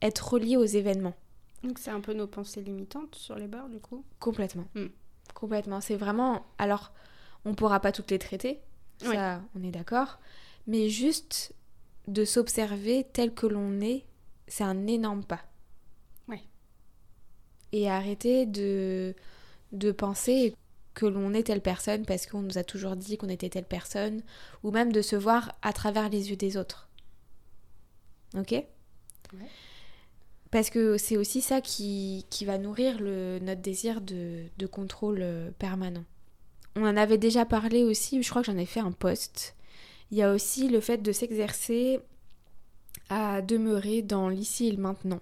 être 0.00 0.32
reliés 0.32 0.56
aux 0.56 0.64
événements. 0.64 1.14
Donc 1.62 1.78
c'est 1.78 1.90
un 1.90 2.00
peu 2.00 2.14
nos 2.14 2.26
pensées 2.26 2.62
limitantes 2.62 3.14
sur 3.14 3.36
les 3.36 3.48
bords 3.48 3.68
du 3.68 3.80
coup 3.80 4.04
Complètement. 4.18 4.66
Hmm. 4.74 4.86
Complètement. 5.38 5.80
C'est 5.80 5.94
vraiment... 5.94 6.44
Alors, 6.58 6.92
on 7.44 7.50
ne 7.50 7.54
pourra 7.54 7.78
pas 7.78 7.92
toutes 7.92 8.10
les 8.10 8.18
traiter, 8.18 8.60
ça 9.00 9.40
on 9.54 9.62
est 9.62 9.70
d'accord, 9.70 10.18
mais 10.66 10.88
juste 10.88 11.54
de 12.08 12.24
s'observer 12.24 13.06
tel 13.12 13.32
que 13.32 13.46
l'on 13.46 13.80
est, 13.80 14.04
c'est 14.48 14.64
un 14.64 14.88
énorme 14.88 15.22
pas. 15.22 15.42
Ouais. 16.26 16.42
Et 17.70 17.88
arrêter 17.88 18.46
de, 18.46 19.14
de 19.70 19.92
penser 19.92 20.56
que 20.94 21.06
l'on 21.06 21.32
est 21.32 21.44
telle 21.44 21.62
personne 21.62 22.04
parce 22.04 22.26
qu'on 22.26 22.42
nous 22.42 22.58
a 22.58 22.64
toujours 22.64 22.96
dit 22.96 23.16
qu'on 23.16 23.28
était 23.28 23.50
telle 23.50 23.64
personne, 23.64 24.22
ou 24.64 24.72
même 24.72 24.90
de 24.90 25.02
se 25.02 25.14
voir 25.14 25.54
à 25.62 25.72
travers 25.72 26.08
les 26.08 26.30
yeux 26.30 26.36
des 26.36 26.56
autres. 26.56 26.88
Ok? 28.34 28.50
Ouais. 28.50 28.66
Parce 30.50 30.70
que 30.70 30.96
c'est 30.96 31.16
aussi 31.16 31.42
ça 31.42 31.60
qui, 31.60 32.24
qui 32.30 32.44
va 32.44 32.58
nourrir 32.58 33.00
le, 33.00 33.38
notre 33.40 33.60
désir 33.60 34.00
de, 34.00 34.44
de 34.56 34.66
contrôle 34.66 35.18
euh, 35.20 35.50
permanent. 35.58 36.04
On 36.76 36.84
en 36.84 36.96
avait 36.96 37.18
déjà 37.18 37.44
parlé 37.44 37.84
aussi, 37.84 38.22
je 38.22 38.30
crois 38.30 38.42
que 38.42 38.50
j'en 38.50 38.58
ai 38.58 38.66
fait 38.66 38.80
un 38.80 38.92
post 38.92 39.54
il 40.10 40.18
y 40.18 40.22
a 40.22 40.32
aussi 40.32 40.68
le 40.68 40.80
fait 40.80 40.98
de 40.98 41.12
s'exercer 41.12 42.00
à 43.08 43.42
demeurer 43.42 44.02
dans 44.02 44.28
l'ici 44.28 44.68
et 44.68 44.72
le 44.72 44.78
maintenant. 44.78 45.20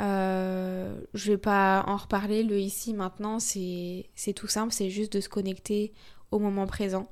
Euh, 0.00 0.98
je 1.12 1.32
vais 1.32 1.38
pas 1.38 1.84
en 1.86 1.96
reparler, 1.96 2.42
le 2.42 2.58
ici 2.58 2.94
maintenant 2.94 3.38
c'est 3.38 4.06
tout 4.34 4.46
simple, 4.46 4.72
c'est 4.72 4.88
juste 4.88 5.12
de 5.12 5.20
se 5.20 5.28
connecter 5.28 5.92
au 6.30 6.38
moment 6.38 6.66
présent. 6.66 7.08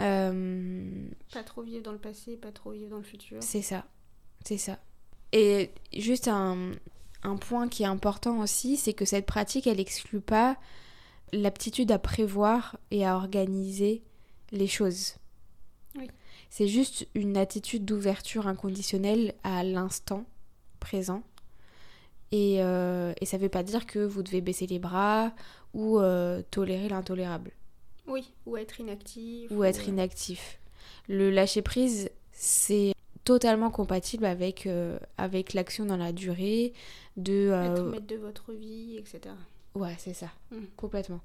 Euh, 0.00 1.08
pas 1.32 1.42
trop 1.42 1.62
vivre 1.62 1.82
dans 1.82 1.92
le 1.92 1.98
passé, 1.98 2.36
pas 2.36 2.52
trop 2.52 2.72
vivre 2.72 2.90
dans 2.90 2.98
le 2.98 3.02
futur. 3.02 3.42
C'est 3.42 3.62
ça, 3.62 3.86
c'est 4.46 4.58
ça. 4.58 4.78
Et 5.32 5.70
juste 5.92 6.28
un, 6.28 6.72
un, 7.24 7.36
point 7.36 7.68
qui 7.68 7.82
est 7.82 7.86
important 7.86 8.38
aussi, 8.38 8.76
c'est 8.76 8.92
que 8.92 9.04
cette 9.04 9.26
pratique, 9.26 9.66
elle 9.66 9.80
exclut 9.80 10.20
pas 10.20 10.56
l'aptitude 11.32 11.90
à 11.90 11.98
prévoir 11.98 12.78
et 12.90 13.04
à 13.04 13.16
organiser 13.16 14.02
les 14.52 14.68
choses. 14.68 15.16
C'est 16.48 16.68
juste 16.68 17.08
une 17.14 17.36
attitude 17.36 17.84
d'ouverture 17.84 18.46
inconditionnelle 18.46 19.34
à 19.42 19.64
l'instant 19.64 20.24
présent. 20.78 21.22
Et, 22.32 22.62
euh, 22.62 23.12
et 23.20 23.26
ça 23.26 23.36
ne 23.36 23.42
veut 23.42 23.48
pas 23.48 23.62
dire 23.62 23.86
que 23.86 23.98
vous 23.98 24.22
devez 24.22 24.40
baisser 24.40 24.66
les 24.66 24.78
bras 24.78 25.32
ou 25.74 25.98
euh, 25.98 26.42
tolérer 26.50 26.88
l'intolérable. 26.88 27.50
Oui, 28.06 28.32
ou 28.46 28.56
être 28.56 28.80
inactif. 28.80 29.50
Ou, 29.50 29.64
être 29.64 29.82
euh, 29.82 29.90
inactif. 29.90 30.60
Le 31.08 31.30
lâcher 31.30 31.62
prise, 31.62 32.10
c'est 32.32 32.95
totalement 33.26 33.70
compatible 33.70 34.24
avec, 34.24 34.66
avec 35.18 35.52
l'action 35.52 35.84
dans 35.84 35.98
la 35.98 36.12
durée, 36.12 36.72
de... 37.18 37.50
Être 37.50 37.82
maître 37.82 38.06
de 38.06 38.16
votre 38.16 38.52
vie, 38.52 38.96
etc. 38.96 39.34
Ouais, 39.74 39.94
c'est 39.98 40.14
ça, 40.14 40.30
mm. 40.50 40.64
complètement. 40.76 41.20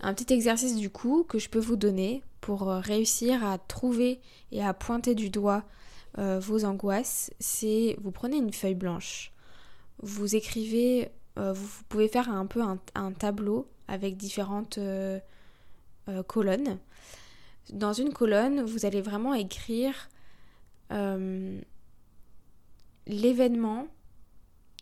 Un 0.00 0.12
petit 0.14 0.32
exercice 0.34 0.76
du 0.76 0.90
coup 0.90 1.24
que 1.24 1.38
je 1.38 1.48
peux 1.48 1.58
vous 1.58 1.76
donner 1.76 2.22
pour 2.40 2.68
euh, 2.68 2.80
réussir 2.80 3.44
à 3.44 3.58
trouver 3.58 4.20
et 4.52 4.62
à 4.62 4.74
pointer 4.74 5.14
du 5.14 5.30
doigt 5.30 5.64
euh, 6.18 6.38
vos 6.38 6.64
angoisses, 6.64 7.30
c'est 7.38 7.96
vous 8.02 8.10
prenez 8.10 8.36
une 8.36 8.52
feuille 8.52 8.74
blanche, 8.74 9.32
vous 10.02 10.36
écrivez, 10.36 11.10
euh, 11.38 11.52
vous, 11.52 11.84
pouvez 11.88 12.08
faire 12.08 12.30
un 12.30 12.46
peu 12.46 12.62
un, 12.62 13.12
tableau 13.12 13.68
avec 13.88 14.16
différentes 14.16 14.78
colonnes. 16.26 16.78
Dans 17.72 17.92
une 17.92 18.12
colonne, 18.12 18.62
vous 18.62 18.86
allez 18.86 19.00
vraiment 19.00 19.34
écrire 19.34 20.08
l'événement 23.06 23.88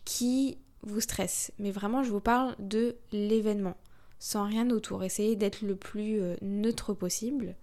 qui 0.05 0.57
vous 0.83 1.01
stresse. 1.01 1.51
Mais 1.59 1.71
vraiment, 1.71 2.03
je 2.03 2.11
vous 2.11 2.21
parle 2.21 2.55
de 2.59 2.95
l'événement, 3.11 3.75
sans 4.19 4.43
rien 4.45 4.69
autour. 4.69 5.03
Essayez 5.03 5.35
d'être 5.35 5.61
le 5.61 5.75
plus 5.75 6.21
euh, 6.21 6.35
neutre 6.41 6.93
possible. 6.93 7.55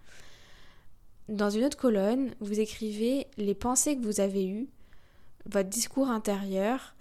Dans 1.29 1.51
une 1.51 1.65
autre 1.65 1.77
colonne, 1.77 2.35
vous 2.41 2.61
écrivez 2.61 3.27
les 3.37 3.55
pensées 3.55 3.97
que 3.97 4.05
vous 4.05 4.21
avez 4.21 4.47
eues, 4.47 4.69
votre 5.47 5.69
discours 5.69 6.09
intérieur 6.09 6.95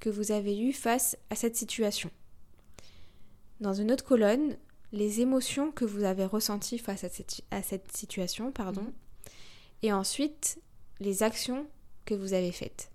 que 0.00 0.10
vous 0.10 0.32
avez 0.32 0.60
eu 0.60 0.72
face 0.72 1.16
à 1.30 1.34
cette 1.34 1.56
situation. 1.56 2.10
Dans 3.60 3.72
une 3.72 3.92
autre 3.92 4.04
colonne, 4.04 4.56
les 4.92 5.20
émotions 5.20 5.70
que 5.70 5.84
vous 5.84 6.04
avez 6.04 6.24
ressenties 6.24 6.78
face 6.78 7.04
à 7.04 7.08
cette, 7.08 7.42
à 7.50 7.62
cette 7.62 7.96
situation, 7.96 8.52
pardon. 8.52 8.82
Mhm. 8.82 8.92
Et 9.84 9.92
ensuite, 9.92 10.58
les 10.98 11.22
actions 11.22 11.66
que 12.06 12.14
vous 12.14 12.32
avez 12.32 12.52
faites. 12.52 12.90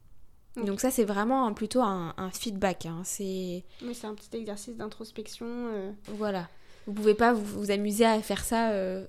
Donc 0.58 0.80
ça, 0.80 0.90
c'est 0.90 1.04
vraiment 1.04 1.54
plutôt 1.54 1.82
un, 1.84 2.32
feedback. 2.34 2.88
Hein. 2.88 3.04
C'est... 3.04 3.64
Oui, 3.84 3.94
c'est 3.94 4.08
un 4.08 4.16
petit 4.16 4.36
exercice 4.36 4.76
d'introspection. 4.76 5.46
Euh. 5.48 5.92
Voilà. 6.08 6.50
Vous 6.88 6.94
pouvez 6.94 7.14
pas 7.14 7.32
vous, 7.32 7.70
amuser 7.70 8.06
à 8.06 8.20
faire 8.24 8.44
ça 8.44 8.72
euh, 8.72 9.06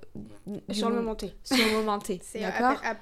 sur 0.71 0.91
le 0.91 0.97
moment 0.97 1.15
T. 1.15 1.33
Sur 1.43 1.57
le 1.57 1.73
moment 1.73 1.99
T. 1.99 2.21
c'est 2.23 2.45
à, 2.45 2.79
à, 2.83 2.95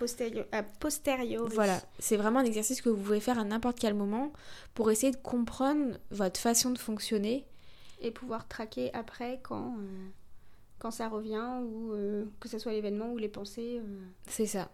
posteriori. 0.62 1.50
Voilà. 1.52 1.80
C'est 1.98 2.16
vraiment 2.16 2.38
un 2.38 2.44
exercice 2.44 2.80
que 2.80 2.88
vous 2.88 3.02
pouvez 3.02 3.18
faire 3.18 3.40
à 3.40 3.44
n'importe 3.44 3.80
quel 3.80 3.94
moment 3.94 4.32
pour 4.74 4.92
essayer 4.92 5.10
de 5.10 5.16
comprendre 5.16 5.98
votre 6.12 6.38
façon 6.38 6.70
de 6.70 6.78
fonctionner. 6.78 7.46
Et 8.00 8.12
pouvoir 8.12 8.46
traquer 8.46 8.94
après 8.94 9.40
quand, 9.42 9.74
euh, 9.76 10.08
quand 10.78 10.90
ça 10.90 11.08
revient 11.08 11.62
ou 11.62 11.92
que 12.40 12.48
ce 12.48 12.58
soit 12.58 12.72
l'événement 12.72 13.12
ou 13.12 13.18
les 13.18 13.28
pensées. 13.28 13.80
C'est 14.26 14.46
ça. 14.46 14.70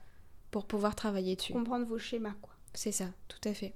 Pour 0.50 0.66
pouvoir 0.66 0.94
travailler 0.94 1.36
dessus. 1.36 1.52
Comprendre 1.52 1.86
vos 1.86 1.98
schémas, 1.98 2.34
quoi. 2.40 2.54
C'est 2.74 2.92
ça, 2.92 3.06
tout 3.28 3.48
à 3.48 3.54
fait. 3.54 3.72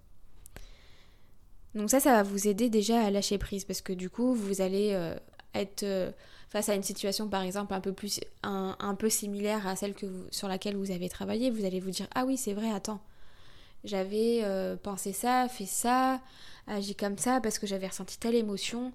Donc 1.74 1.90
ça, 1.90 2.00
ça 2.00 2.12
va 2.12 2.22
vous 2.22 2.48
aider 2.48 2.70
déjà 2.70 3.00
à 3.00 3.10
lâcher 3.10 3.38
prise 3.38 3.64
parce 3.64 3.80
que 3.80 3.92
du 3.92 4.10
coup, 4.10 4.34
vous 4.34 4.60
allez 4.60 4.90
euh, 4.92 5.14
être 5.54 5.84
euh, 5.84 6.10
face 6.48 6.68
à 6.68 6.74
une 6.74 6.82
situation, 6.82 7.28
par 7.28 7.42
exemple, 7.42 7.74
un 7.74 7.80
peu 7.80 7.92
plus, 7.92 8.20
un, 8.42 8.94
peu 8.98 9.08
similaire 9.08 9.66
à 9.66 9.76
celle 9.76 9.94
que 9.94 10.06
sur 10.30 10.48
laquelle 10.48 10.76
vous 10.76 10.90
avez 10.90 11.08
travaillé. 11.08 11.50
Vous 11.50 11.64
allez 11.64 11.80
vous 11.80 11.90
dire, 11.90 12.08
ah 12.14 12.24
oui, 12.24 12.36
c'est 12.36 12.54
vrai, 12.54 12.70
attends, 12.70 13.00
j'avais 13.84 14.40
euh, 14.42 14.76
pensé 14.76 15.12
ça, 15.12 15.46
fait 15.48 15.66
ça, 15.66 16.20
agi 16.66 16.94
comme 16.94 17.18
ça 17.18 17.40
parce 17.40 17.58
que 17.58 17.66
j'avais 17.66 17.86
ressenti 17.86 18.18
telle 18.18 18.34
émotion. 18.34 18.92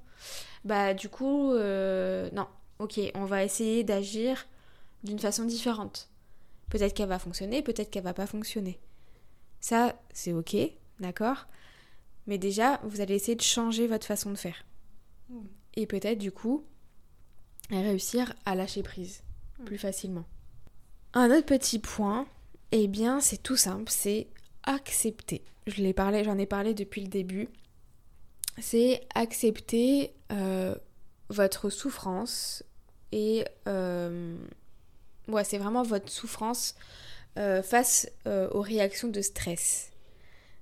Bah 0.66 0.94
du 0.94 1.10
coup, 1.10 1.54
non, 1.54 2.48
ok, 2.84 3.00
on 3.16 3.26
va 3.26 3.44
essayer 3.44 3.84
d'agir 3.84 4.46
d'une 5.04 5.20
façon 5.20 5.46
différente. 5.46 6.10
Peut-être 6.70 6.94
qu'elle 6.94 7.10
va 7.10 7.20
fonctionner, 7.20 7.62
peut-être 7.62 7.90
qu'elle 7.90 8.04
va 8.04 8.14
pas 8.14 8.28
fonctionner. 8.28 8.80
Ça, 9.60 9.96
c'est 10.14 10.34
ok, 10.34 10.56
d'accord 11.00 11.48
Mais 12.28 12.38
déjà, 12.38 12.80
vous 12.84 13.02
allez 13.02 13.16
essayer 13.16 13.36
de 13.36 13.42
changer 13.42 13.88
votre 13.88 14.06
façon 14.06 14.32
de 14.32 14.38
faire. 14.38 14.66
Mm. 15.30 15.40
Et 15.76 15.86
peut-être, 15.86 16.20
du 16.20 16.32
coup, 16.32 16.66
réussir 17.70 18.34
à 18.46 18.56
lâcher 18.56 18.84
prise 18.84 19.24
mm. 19.60 19.66
plus 19.66 19.78
facilement. 19.78 20.26
Un 21.14 21.30
autre 21.32 21.46
petit 21.46 21.80
point, 21.80 22.28
eh 22.72 22.88
bien, 22.88 23.20
c'est 23.20 23.42
tout 23.42 23.58
simple, 23.58 23.90
c'est 23.90 24.28
accepter. 24.64 25.44
Je 25.68 25.82
l'ai 25.82 25.94
parlé, 25.94 26.24
j'en 26.24 26.38
ai 26.38 26.46
parlé 26.46 26.74
depuis 26.74 27.02
le 27.02 27.08
début. 27.08 27.50
C'est 28.60 29.02
accepter 29.16 30.14
euh, 30.32 30.76
votre 31.30 31.70
souffrance 31.70 32.64
et 33.14 33.46
euh, 33.68 34.36
ouais, 35.28 35.44
c'est 35.44 35.58
vraiment 35.58 35.84
votre 35.84 36.10
souffrance 36.10 36.76
euh, 37.38 37.62
face 37.62 38.10
aux 38.26 38.62
réactions 38.62 39.08
de 39.08 39.22
stress. 39.22 39.92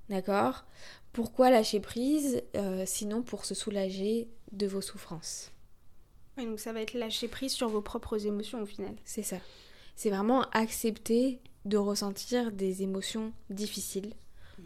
D'accord? 0.10 0.66
Pourquoi 1.14 1.50
lâcher 1.50 1.80
prise 1.80 2.42
Sinon 2.86 3.22
pour 3.22 3.46
se 3.46 3.56
soulager 3.56 4.30
de 4.52 4.68
vos 4.68 4.82
souffrances? 4.82 5.52
donc 6.38 6.60
ça 6.60 6.74
va 6.74 6.82
être 6.82 6.94
lâcher 6.94 7.28
prise 7.28 7.52
sur 7.52 7.70
vos 7.70 7.82
propres 7.82 8.26
émotions 8.26 8.62
au 8.62 8.66
final. 8.66 8.96
C'est 9.06 9.24
ça. 9.24 9.38
C'est 9.96 10.10
vraiment 10.10 10.42
accepter 10.52 11.40
de 11.66 11.78
ressentir 11.78 12.52
des 12.52 12.82
émotions 12.84 13.34
difficiles. 13.50 14.14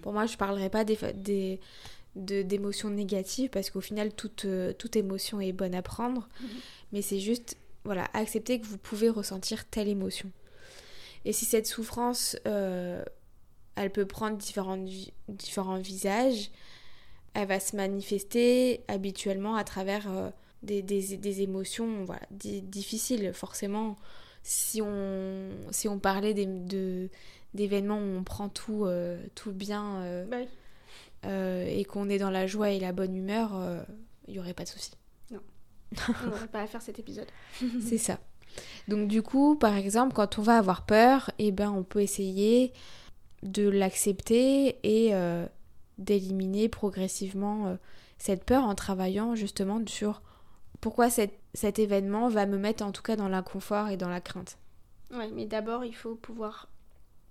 Pour 0.02 0.14
moi, 0.14 0.26
je 0.26 0.34
ne 0.34 0.38
parlerai 0.38 0.70
pas 0.70 0.84
des, 0.84 1.60
d'émotions 2.16 2.90
négatives 2.90 3.50
parce 3.50 3.70
qu'au 3.70 3.82
final, 3.82 4.14
toute, 4.14 4.46
euh, 4.46 4.74
toute 4.74 4.96
émotion 4.96 5.42
est 5.42 5.54
bonne 5.54 5.76
à 5.76 5.82
prendre. 5.82 6.28
Mhm. 6.42 6.48
Mais 6.94 7.02
c'est 7.02 7.20
juste, 7.20 7.58
voilà, 7.86 8.10
accepter 8.14 8.60
que 8.60 8.66
vous 8.66 8.78
pouvez 8.78 9.10
ressentir 9.10 9.66
telle 9.66 9.88
émotion. 9.88 10.32
Et 11.24 11.34
si 11.34 11.46
cette 11.46 11.68
souffrance, 11.68 12.38
euh, 12.48 13.04
elle 13.76 13.92
peut 13.92 14.06
prendre 14.06 14.38
différents, 14.38 14.84
différents 15.30 15.78
visages, 15.78 16.52
elle 17.34 17.48
va 17.48 17.60
se 17.60 17.76
manifester 17.76 18.84
habituellement 18.88 19.56
à 19.56 19.64
travers 19.64 20.10
euh, 20.10 20.30
des, 20.64 20.82
des, 20.82 21.18
des, 21.18 21.42
émotions 21.42 22.06
voilà, 22.06 22.22
difficiles. 22.32 23.34
Forcément, 23.34 23.98
si 24.44 24.82
on, 24.82 25.50
si 25.72 25.88
on 25.88 26.00
parlait 26.00 26.34
d'événements 27.54 27.98
où 27.98 28.18
on 28.18 28.24
prend 28.24 28.50
tout, 28.50 28.86
euh, 28.86 29.18
tout 29.36 29.52
bien 29.52 30.26
bah 30.28 30.38
et 31.28 31.86
qu'on 31.86 32.08
est 32.08 32.20
dans 32.20 32.30
la 32.30 32.46
joie 32.46 32.70
et 32.70 32.80
la 32.80 32.92
bonne 32.92 33.16
humeur, 33.16 33.60
il 34.28 34.34
n'y 34.36 34.40
aurait 34.40 34.54
pas 34.54 34.64
de 34.64 34.70
souci. 34.70 34.92
On 36.10 36.28
n'aurait 36.28 36.48
pas 36.52 36.62
à 36.62 36.68
faire 36.68 36.82
cet 36.82 37.00
épisode. 37.00 37.28
C'est 37.82 37.98
ça. 38.00 38.20
Donc 38.88 39.08
du 39.08 39.22
coup, 39.22 39.56
par 39.56 39.76
exemple, 39.76 40.14
quand 40.14 40.40
on 40.40 40.42
va 40.42 40.58
avoir 40.58 40.86
peur, 40.86 41.32
eh 41.40 41.52
ben, 41.52 41.72
on 41.72 41.84
peut 41.84 42.02
essayer 42.02 42.74
de 43.44 43.68
l'accepter 43.68 44.78
et 44.84 45.14
d'éliminer 45.98 46.70
progressivement 46.70 47.78
cette 48.18 48.46
peur 48.46 48.64
en 48.64 48.74
travaillant 48.76 49.36
justement 49.36 49.82
sur 49.88 50.22
pourquoi 50.82 51.10
cet 51.10 51.80
événement 51.80 52.30
va 52.30 52.46
me 52.46 52.58
mettre 52.58 52.84
en 52.84 52.92
tout 52.92 53.02
cas 53.02 53.16
dans 53.16 53.28
l'inconfort 53.28 53.90
et 53.90 53.98
dans 53.98 54.10
la 54.10 54.22
crainte. 54.22 54.58
Oui, 55.12 55.32
mais 55.34 55.46
d'abord, 55.46 55.84
il 55.84 55.96
faut 55.96 56.16
pouvoir 56.16 56.70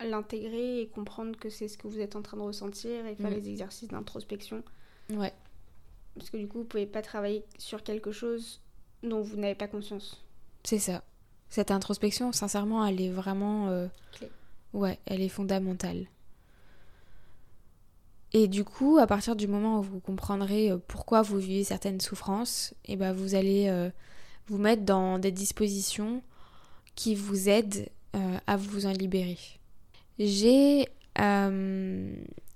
l'intégrer 0.05 0.81
et 0.81 0.89
comprendre 0.89 1.39
que 1.39 1.49
c'est 1.49 1.69
ce 1.69 1.79
que 1.79 1.87
vous 1.87 2.01
êtes 2.01 2.17
en 2.17 2.23
train 2.23 2.37
de 2.37 2.43
ressentir 2.43 3.07
et 3.07 3.15
faire 3.15 3.31
mm. 3.31 3.35
les 3.35 3.49
exercices 3.49 3.89
d'introspection. 3.89 4.63
Ouais. 5.11 5.33
Parce 6.17 6.31
que 6.31 6.37
du 6.37 6.47
coup, 6.47 6.59
vous 6.59 6.65
pouvez 6.65 6.87
pas 6.87 7.03
travailler 7.03 7.45
sur 7.59 7.83
quelque 7.83 8.13
chose 8.13 8.61
dont 9.03 9.21
vous 9.21 9.37
n'avez 9.37 9.55
pas 9.55 9.69
conscience. 9.69 10.25
C'est 10.63 10.79
ça. 10.79 11.03
Cette 11.49 11.71
introspection, 11.71 12.33
sincèrement, 12.33 12.85
elle 12.85 13.01
est 13.01 13.11
vraiment... 13.11 13.69
Euh, 13.69 13.87
ouais, 14.73 14.99
elle 15.07 15.21
est 15.21 15.29
fondamentale. 15.29 16.07
Et 18.35 18.49
du 18.49 18.65
coup, 18.65 18.99
à 18.99 19.07
partir 19.07 19.37
du 19.37 19.47
moment 19.47 19.79
où 19.79 19.83
vous 19.83 20.01
comprendrez 20.01 20.73
euh, 20.73 20.79
pourquoi 20.89 21.23
vous 21.23 21.39
vivez 21.39 21.63
certaines 21.63 22.01
souffrances, 22.01 22.75
et 22.85 22.95
eh 22.95 22.97
ben 22.97 23.13
vous 23.13 23.37
allez 23.37 23.69
euh, 23.69 23.91
vous 24.49 24.59
mettre 24.59 24.83
dans 24.83 25.21
des 25.21 25.31
dispositions 25.31 26.21
qui 26.97 27.15
vous 27.15 27.49
aident 27.49 27.89
euh, 28.17 28.39
à 28.49 28.57
vous 28.57 28.87
en 28.87 28.93
libérer. 28.93 29.39
J'ai 30.19 30.89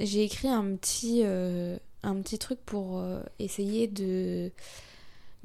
j'ai 0.01 0.23
écrit 0.25 0.49
un 0.49 0.75
petit, 0.75 1.23
un 2.03 2.21
petit 2.21 2.39
truc 2.39 2.59
pour 2.65 3.03
essayer 3.39 3.89
de, 3.89 4.53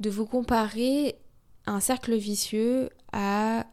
de 0.00 0.10
vous 0.10 0.26
comparer 0.26 1.16
un 1.66 1.80
cercle 1.80 2.14
vicieux 2.14 2.90
à 3.12 3.66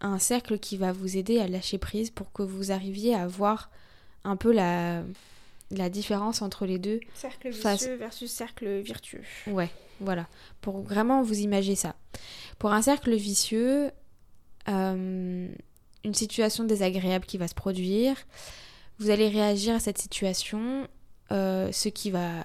un 0.00 0.18
cercle 0.18 0.58
qui 0.58 0.76
va 0.76 0.92
vous 0.92 1.16
aider 1.16 1.38
à 1.40 1.48
lâcher 1.48 1.78
prise 1.78 2.10
pour 2.10 2.32
que 2.32 2.42
vous 2.42 2.72
arriviez 2.72 3.14
à 3.14 3.26
voir 3.26 3.70
un 4.24 4.36
peu 4.36 4.52
la, 4.52 5.02
la 5.70 5.88
différence 5.88 6.42
entre 6.42 6.66
les 6.66 6.78
deux. 6.78 7.00
Cercle 7.14 7.50
vicieux 7.50 7.94
versus 7.96 8.30
cercle 8.30 8.80
vertueux. 8.80 9.22
Ouais, 9.46 9.70
voilà. 10.00 10.26
Pour 10.60 10.80
vraiment 10.80 11.22
vous 11.22 11.38
imaginer 11.38 11.76
ça. 11.76 11.96
Pour 12.58 12.72
un 12.72 12.82
cercle 12.82 13.14
vicieux, 13.14 13.90
euh, 14.68 15.48
une 16.04 16.14
situation 16.14 16.64
désagréable 16.64 17.26
qui 17.26 17.38
va 17.38 17.48
se 17.48 17.54
produire, 17.54 18.16
vous 18.98 19.10
allez 19.10 19.28
réagir 19.28 19.74
à 19.74 19.80
cette 19.80 19.98
situation, 19.98 20.88
euh, 21.32 21.70
ce 21.72 21.88
qui 21.88 22.10
va 22.10 22.44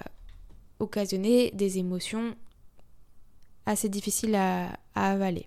occasionner 0.78 1.50
des 1.52 1.78
émotions 1.78 2.34
assez 3.66 3.88
difficiles 3.88 4.34
à, 4.34 4.78
à 4.94 5.12
avaler. 5.12 5.46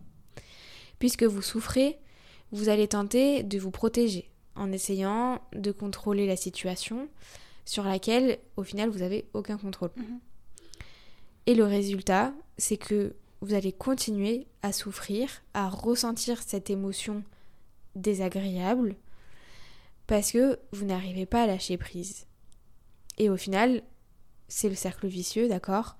Puisque 1.00 1.23
vous 1.23 1.41
souffrez, 1.41 2.00
vous 2.52 2.69
allez 2.69 2.88
tenter 2.88 3.43
de 3.43 3.60
vous 3.60 3.71
protéger 3.71 4.30
en 4.56 4.71
essayant 4.71 5.41
de 5.54 5.71
contrôler 5.71 6.26
la 6.26 6.36
situation, 6.36 7.08
sur 7.65 7.84
laquelle, 7.84 8.39
au 8.56 8.63
final, 8.63 8.89
vous 8.89 9.00
n'avez 9.00 9.26
aucun 9.34 9.58
contrôle. 9.58 9.91
Mhm. 9.95 10.19
Et 11.45 11.56
le 11.56 11.65
résultat, 11.65 12.34
c'est 12.58 12.78
que 12.78 13.15
vous 13.41 13.54
allez 13.54 13.71
continuer 13.71 14.47
à 14.63 14.71
souffrir, 14.71 15.30
à 15.54 15.69
ressentir 15.69 16.41
cette 16.41 16.69
émotion 16.69 17.23
désagréable, 17.95 18.95
parce 20.08 20.32
que 20.32 20.60
vous 20.71 20.86
n'arrivez 20.86 21.26
pas 21.26 21.43
à 21.43 21.47
lâcher 21.47 21.78
prise. 21.78 22.27
Et 23.17 23.30
au 23.30 23.38
final, 23.38 23.82
c'est 24.47 24.69
le 24.69 24.75
cercle 24.75 25.08
vicieux, 25.08 25.47
d'accord? 25.47 25.97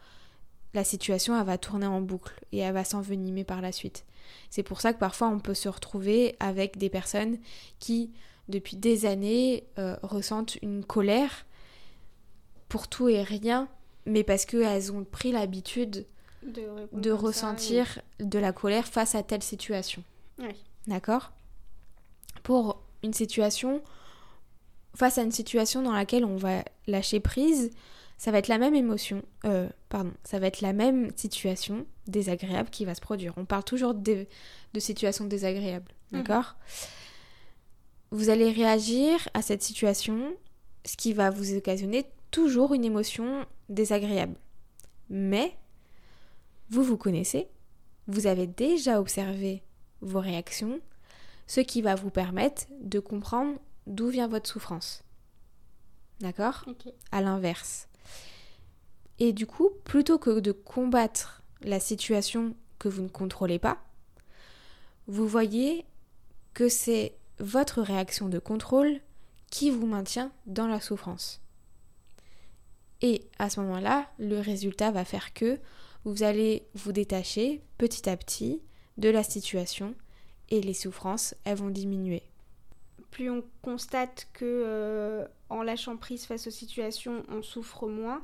La 0.74 0.84
situation, 0.84 1.38
elle 1.40 1.46
va 1.46 1.58
tourner 1.58 1.88
en 1.88 2.02
boucle 2.02 2.40
et 2.52 2.60
elle 2.60 2.74
va 2.74 2.84
s'envenimer 2.84 3.44
par 3.44 3.62
la 3.62 3.72
suite. 3.72 4.06
C'est 4.50 4.64
pour 4.64 4.82
ça 4.82 4.94
que 4.94 5.00
parfois 5.00 5.30
on 5.30 5.40
peut 5.40 5.54
se 5.54 5.70
retrouver 5.70 6.36
avec 6.40 6.78
des 6.78 6.90
personnes 6.90 7.38
qui, 7.80 8.12
depuis 8.50 8.76
des 8.76 9.06
années, 9.06 9.66
euh, 9.80 9.96
ressentent 10.04 10.58
une 10.62 10.84
colère 10.84 11.46
pour 12.70 12.88
tout 12.88 13.10
et 13.10 13.24
rien, 13.24 13.68
mais 14.06 14.24
parce 14.24 14.46
qu'elles 14.46 14.92
ont 14.92 15.04
pris 15.04 15.32
l'habitude 15.32 16.06
de, 16.44 17.12
ressentir 17.12 18.00
de 18.20 18.40
la 18.40 18.52
colère 18.52 18.88
face 18.88 19.16
à 19.16 19.24
telle 19.24 19.44
situation. 19.44 20.04
D'accord? 20.86 21.32
Pour 22.44 22.82
une 23.04 23.14
situation, 23.14 23.82
face 24.96 25.18
à 25.18 25.24
une 25.24 25.32
situation 25.32 25.82
dans 25.82 25.94
laquelle 25.94 26.26
on 26.26 26.38
va 26.38 26.64
lâcher 26.88 27.20
prise, 27.20 27.72
ça 28.18 28.32
va 28.32 28.40
être 28.40 28.48
la 28.48 28.58
même 28.58 28.74
émotion, 28.74 29.22
euh, 29.46 29.70
pardon, 29.90 30.12
ça 30.24 30.40
va 30.40 30.48
être 30.48 30.62
la 30.62 30.74
même 30.74 31.12
situation 31.16 31.86
désagréable 32.08 32.70
qui 32.70 32.84
va 32.84 32.96
se 32.96 33.02
produire. 33.02 33.34
On 33.38 33.46
parle 33.46 33.64
toujours 33.64 33.94
de, 33.94 34.26
de 34.74 34.80
situations 34.80 35.26
désagréables, 35.26 35.92
mhm. 36.12 36.24
d'accord? 36.24 36.56
Vous 38.10 38.30
allez 38.30 38.52
réagir 38.52 39.28
à 39.34 39.42
cette 39.42 39.62
situation, 39.62 40.34
ce 40.86 40.98
qui 40.98 41.14
va 41.14 41.30
vous 41.30 41.56
occasionner 41.56 42.06
toujours 42.32 42.74
une 42.74 42.86
émotion 42.86 43.46
désagréable. 43.70 44.36
Mais 45.10 45.56
vous 46.70 46.84
vous 46.84 46.98
connaissez, 46.98 47.48
vous 48.08 48.28
avez 48.28 48.48
déjà 48.48 49.00
observé 49.00 49.64
vos 50.02 50.20
réactions, 50.20 50.80
ce 51.46 51.62
qui 51.62 51.82
va 51.82 51.96
vous 51.96 52.10
permettre 52.10 52.64
de 52.82 53.00
comprendre 53.00 53.58
d'où 53.88 54.10
vient 54.10 54.28
votre 54.28 54.50
souffrance. 54.50 55.04
D'accord 56.20 56.66
À 57.12 57.22
l'inverse. 57.22 57.88
Et 59.20 59.34
du 59.34 59.48
coup, 59.48 59.72
plutôt 59.84 60.20
que 60.20 60.40
de 60.40 60.52
combattre 60.52 61.42
la 61.62 61.80
situation 61.80 62.56
que 62.78 62.88
vous 62.88 63.02
ne 63.02 63.08
contrôlez 63.08 63.60
pas, 63.60 63.84
vous 65.08 65.28
voyez 65.28 65.86
que 66.54 66.70
c'est 66.70 67.16
votre 67.40 67.82
réaction 67.82 68.30
de 68.30 68.40
contrôle 68.40 69.00
qui 69.50 69.70
vous 69.70 69.88
maintient 69.88 70.32
dans 70.46 70.68
la 70.68 70.82
souffrance. 70.82 71.42
Et 73.02 73.30
à 73.40 73.50
ce 73.50 73.60
moment-là, 73.62 74.10
le 74.18 74.40
résultat 74.40 74.92
va 74.92 75.06
faire 75.06 75.34
que 75.34 75.60
vous 76.04 76.24
allez 76.24 76.68
vous 76.74 76.92
détacher 76.92 77.62
petit 77.78 78.10
à 78.10 78.18
petit 78.18 78.62
de 78.98 79.10
la 79.10 79.24
situation 79.24 79.94
et 80.50 80.62
les 80.62 80.74
souffrances, 80.74 81.36
elles 81.44 81.58
vont 81.58 81.70
diminuer. 81.70 82.24
Plus 83.18 83.32
on 83.32 83.44
constate 83.64 84.28
que 84.34 84.46
euh, 84.46 85.26
en 85.50 85.64
lâchant 85.64 85.98
prise 85.98 86.28
face 86.28 86.46
aux 86.46 86.52
situations, 86.52 87.24
on 87.30 87.42
souffre 87.42 87.88
moins, 87.88 88.22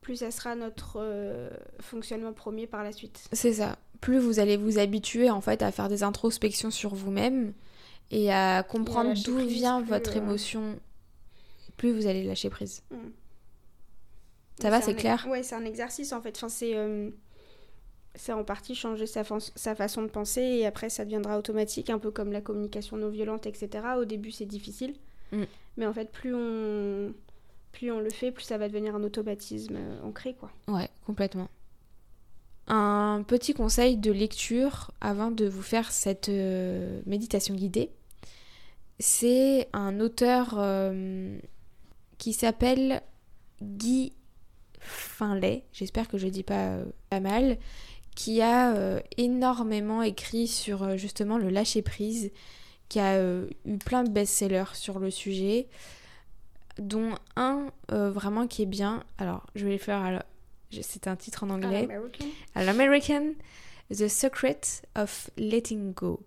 plus 0.00 0.16
ça 0.16 0.30
sera 0.30 0.54
notre 0.54 0.96
euh, 0.96 1.50
fonctionnement 1.78 2.32
premier 2.32 2.66
par 2.66 2.82
la 2.82 2.90
suite. 2.90 3.28
C'est 3.32 3.52
ça. 3.52 3.76
Plus 4.00 4.16
vous 4.16 4.38
allez 4.38 4.56
vous 4.56 4.78
habituer 4.78 5.28
en 5.28 5.42
fait 5.42 5.60
à 5.60 5.70
faire 5.72 5.90
des 5.90 6.02
introspections 6.02 6.70
sur 6.70 6.94
vous-même 6.94 7.52
et 8.10 8.32
à 8.32 8.62
comprendre 8.62 9.12
d'où 9.22 9.36
vient 9.36 9.82
votre 9.82 10.12
euh, 10.12 10.20
émotion 10.22 10.80
plus 11.76 11.92
vous 11.92 12.06
allez 12.06 12.24
lâcher 12.24 12.48
prise. 12.48 12.82
Mm. 12.90 12.96
Ça 14.62 14.70
va, 14.70 14.80
c'est 14.80 14.94
clair? 14.94 15.26
Ouais, 15.28 15.42
c'est 15.42 15.54
un 15.54 15.66
exercice 15.66 16.14
en 16.14 16.22
fait. 16.22 16.34
Enfin, 16.34 16.48
c'est. 16.48 16.74
Euh, 16.74 17.10
c'est 18.14 18.32
en 18.32 18.44
partie 18.44 18.74
changer 18.74 19.06
sa, 19.06 19.22
sa, 19.56 19.74
façon 19.74 20.02
de 20.02 20.08
penser 20.08 20.40
et 20.40 20.66
après 20.66 20.88
ça 20.88 21.04
deviendra 21.04 21.38
automatique, 21.38 21.90
un 21.90 21.98
peu 21.98 22.10
comme 22.10 22.32
la 22.32 22.40
communication 22.40 22.96
non 22.96 23.08
violente, 23.08 23.46
etc. 23.46 23.68
Au 23.98 24.04
début 24.04 24.30
c'est 24.30 24.44
difficile, 24.44 24.94
mm. 25.32 25.42
mais 25.76 25.86
en 25.86 25.92
fait 25.92 26.10
plus 26.10 26.34
on, 26.34 27.12
plus 27.72 27.90
on 27.90 28.00
le 28.00 28.10
fait, 28.10 28.30
plus 28.30 28.44
ça 28.44 28.56
va 28.56 28.68
devenir 28.68 28.94
un 28.94 29.02
automatisme 29.02 29.76
euh, 29.76 30.02
ancré. 30.02 30.34
quoi. 30.34 30.50
Ouais, 30.68 30.88
complètement. 31.04 31.48
Un 32.66 33.24
petit 33.26 33.52
conseil 33.52 33.98
de 33.98 34.10
lecture 34.10 34.92
avant 35.00 35.30
de 35.30 35.46
vous 35.46 35.62
faire 35.62 35.92
cette 35.92 36.30
euh, 36.30 37.02
méditation 37.04 37.54
guidée, 37.54 37.90
c'est 38.98 39.68
un 39.72 40.00
auteur 40.00 40.54
euh, 40.56 41.36
qui 42.16 42.32
s'appelle 42.32 43.02
Guy 43.60 44.12
Finlay, 44.78 45.64
j'espère 45.72 46.08
que 46.08 46.16
je 46.16 46.28
dis 46.28 46.42
pas, 46.42 46.78
pas 47.10 47.20
mal, 47.20 47.58
qui 48.14 48.40
a 48.40 48.74
euh, 48.74 49.00
énormément 49.16 50.02
écrit 50.02 50.46
sur 50.46 50.82
euh, 50.82 50.96
justement 50.96 51.38
le 51.38 51.48
lâcher 51.48 51.82
prise, 51.82 52.30
qui 52.88 53.00
a 53.00 53.14
euh, 53.14 53.48
eu 53.64 53.78
plein 53.78 54.04
de 54.04 54.10
best-sellers 54.10 54.74
sur 54.74 54.98
le 54.98 55.10
sujet, 55.10 55.68
dont 56.78 57.14
un 57.36 57.70
vraiment 57.88 58.48
qui 58.48 58.62
est 58.62 58.66
bien. 58.66 59.04
Alors, 59.18 59.46
je 59.54 59.64
vais 59.64 59.72
le 59.72 59.78
faire. 59.78 60.24
C'est 60.82 61.06
un 61.06 61.14
titre 61.14 61.44
en 61.44 61.50
anglais. 61.50 61.88
À 62.56 62.64
l'American. 62.64 63.32
The 63.90 64.08
Secret 64.08 64.60
of 64.96 65.30
Letting 65.36 65.92
Go. 65.92 66.20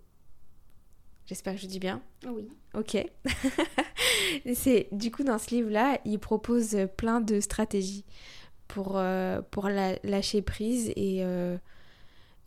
J'espère 1.26 1.56
que 1.56 1.60
je 1.60 1.68
dis 1.68 1.80
bien. 1.80 2.02
Oui. 2.26 2.48
Ok. 2.74 2.96
c'est 4.54 4.88
du 4.94 5.12
coup 5.12 5.24
dans 5.24 5.38
ce 5.38 5.50
livre-là, 5.50 6.00
il 6.06 6.20
propose 6.20 6.78
plein 6.96 7.20
de 7.20 7.42
stratégies 7.42 8.06
pour, 8.70 9.02
pour 9.52 9.68
la, 9.68 9.98
lâcher 10.04 10.42
prise 10.42 10.94
et 10.96 11.26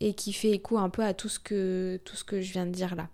et 0.01 0.15
qui 0.15 0.33
fait 0.33 0.51
écho 0.51 0.79
un 0.79 0.89
peu 0.89 1.05
à 1.05 1.15
tout 1.15 1.29
ce 1.29 1.39
que, 1.39 2.01
tout 2.05 2.17
ce 2.17 2.25
que 2.25 2.41
je 2.41 2.53
viens 2.53 2.67
de 2.67 2.73
dire 2.73 2.97
là. 2.97 3.09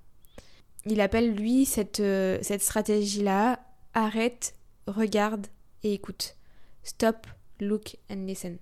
Il 0.86 1.00
appelle 1.00 1.34
lui 1.34 1.64
cette, 1.66 2.00
euh, 2.00 2.38
cette 2.42 2.62
stratégie-là 2.62 3.58
arrête, 3.92 4.54
regarde 4.86 5.48
et 5.82 5.92
écoute. 5.92 6.36
Stop, 6.84 7.26
look 7.60 7.96
and 8.08 8.26
listen. 8.26 8.58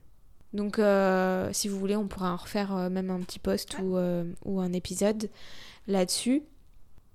Donc 0.54 0.78
euh, 0.78 1.50
si 1.52 1.68
vous 1.68 1.78
voulez, 1.78 1.96
on 1.96 2.08
pourra 2.08 2.32
en 2.32 2.36
refaire 2.36 2.74
euh, 2.74 2.88
même 2.88 3.10
un 3.10 3.20
petit 3.20 3.38
post 3.38 3.78
ou, 3.80 3.98
ou, 4.44 4.60
un 4.60 4.72
épisode 4.72 5.28
là-dessus. 5.86 6.42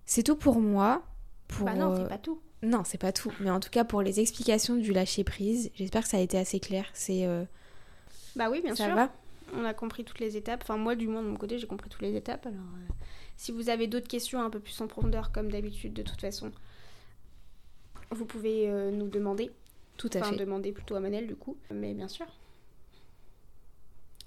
C'est 0.06 0.24
tout 0.24 0.36
pour 0.36 0.60
moi. 0.60 1.02
Pour, 1.48 1.66
bah 1.66 1.74
non, 1.74 1.96
c'est 1.96 2.10
pas 2.10 2.18
tout. 2.20 2.40
Non, 2.62 2.84
c'est 2.86 2.98
pas 3.00 3.12
tout. 3.12 3.32
Mais 3.40 3.50
en 3.50 3.60
tout 3.60 3.70
cas, 3.72 3.86
pour 3.86 4.04
les 4.04 4.20
explications 4.20 4.76
du 4.76 4.92
lâcher 4.92 5.24
prise, 5.24 5.72
j'espère 5.74 6.04
que 6.04 6.10
ça 6.10 6.18
a 6.18 6.20
été 6.20 6.38
assez 6.38 6.60
clair. 6.60 6.86
C'est. 6.94 7.26
bah 8.36 8.50
oui, 8.52 8.62
bien 8.62 8.76
sûr. 8.76 8.86
Ça 8.86 8.94
va? 8.94 9.12
On 9.54 9.66
a 9.66 9.74
compris 9.74 10.04
toutes 10.04 10.20
les 10.20 10.38
étapes. 10.38 10.62
Enfin, 10.64 10.78
moi, 10.78 10.96
du 10.96 11.08
moins, 11.08 11.22
de 11.22 11.28
mon 11.28 11.36
côté, 11.36 11.60
j'ai 11.60 11.68
compris 11.68 11.90
toutes 11.90 12.02
les 12.02 12.16
étapes. 12.16 12.46
Alors, 12.46 12.60
euh, 12.60 12.94
si 13.38 13.52
vous 13.52 13.70
avez 13.70 13.88
d'autres 13.88 14.08
questions 14.08 14.42
un 14.42 14.50
peu 14.50 14.60
plus 14.60 14.80
en 14.82 14.88
profondeur, 14.88 15.32
comme 15.32 15.52
d'habitude, 15.52 15.94
de 15.94 16.04
toute 16.04 16.22
façon, 16.22 16.52
vous 18.12 18.26
pouvez 18.26 18.70
euh, 18.70 18.92
nous 18.92 19.08
demander. 19.08 19.52
Tout 19.98 20.10
à 20.14 20.20
enfin, 20.20 20.32
fait. 20.32 20.38
demander 20.38 20.72
plutôt 20.72 20.96
à 20.96 21.00
Manel, 21.00 21.28
du 21.28 21.36
coup. 21.36 21.58
Mais 21.72 21.94
bien 21.94 22.08
sûr. 22.08 22.26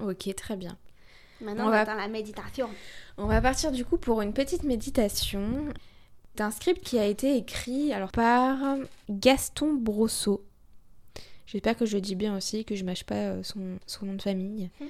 Ok, 0.00 0.34
très 0.34 0.56
bien. 0.56 0.76
Maintenant, 1.40 1.68
on, 1.68 1.70
va 1.70 1.84
la 1.84 2.08
méditation. 2.08 2.68
On 3.16 3.26
va 3.26 3.40
partir 3.40 3.72
du 3.72 3.84
coup 3.84 3.96
pour 3.96 4.22
une 4.22 4.32
petite 4.32 4.62
méditation 4.62 5.68
d'un 6.36 6.50
script 6.50 6.84
qui 6.84 6.98
a 6.98 7.06
été 7.06 7.36
écrit 7.36 7.92
alors 7.92 8.12
par 8.12 8.76
Gaston 9.10 9.74
Brosseau. 9.74 10.44
J'espère 11.46 11.76
que 11.76 11.84
je 11.84 11.96
le 11.96 12.00
dis 12.00 12.14
bien 12.14 12.36
aussi, 12.36 12.64
que 12.64 12.74
je 12.74 12.84
mâche 12.84 13.04
pas 13.04 13.14
euh, 13.14 13.42
son, 13.42 13.78
son 13.86 14.06
nom 14.06 14.14
de 14.14 14.22
famille. 14.22 14.70
Hum. 14.80 14.88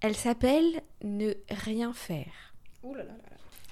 Elle 0.00 0.16
s'appelle 0.16 0.82
Ne 1.02 1.34
rien 1.50 1.92
faire. 1.92 2.54
Ouh 2.82 2.94
là 2.94 3.04
là 3.04 3.14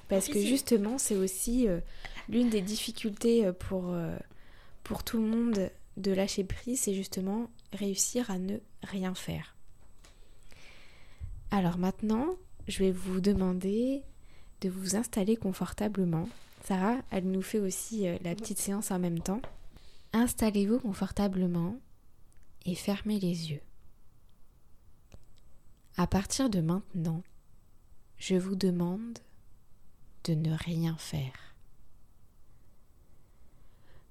Parce 0.09 0.29
que 0.29 0.41
justement, 0.41 0.99
c'est 0.99 1.17
aussi 1.17 1.69
euh, 1.69 1.81
l'une 2.29 2.51
des 2.51 2.63
difficultés 2.63 3.47
euh, 3.47 3.53
pour, 3.53 3.95
pour 4.83 5.05
tout 5.05 5.19
le 5.19 5.27
monde 5.27 5.71
de 5.97 6.13
lâcher 6.13 6.45
prise, 6.45 6.81
c'est 6.81 6.95
justement 6.95 7.49
réussir 7.73 8.31
à 8.31 8.39
ne 8.39 8.59
rien 8.83 9.15
faire. 9.15 9.55
Alors 11.51 11.79
maintenant, 11.79 12.37
je 12.67 12.81
vais 12.81 12.91
vous 12.91 13.21
demander 13.21 14.03
de 14.61 14.69
vous 14.69 14.97
installer 14.97 15.37
confortablement. 15.37 16.29
Sarah, 16.65 16.97
elle 17.11 17.31
nous 17.31 17.43
fait 17.43 17.61
aussi 17.61 18.07
la 18.23 18.35
petite 18.35 18.59
séance 18.59 18.91
en 18.91 18.99
même 18.99 19.21
temps. 19.21 19.43
Installez-vous 20.15 20.81
confortablement 20.81 21.77
et 22.65 22.75
fermez 22.75 23.21
les 23.21 23.53
yeux. 23.53 23.61
À 25.97 26.09
partir 26.09 26.51
de 26.51 26.61
maintenant, 26.61 27.23
je 28.19 28.35
vous 28.35 28.57
demande 28.57 29.19
de 30.25 30.35
ne 30.35 30.53
rien 30.53 30.97
faire. 30.97 31.55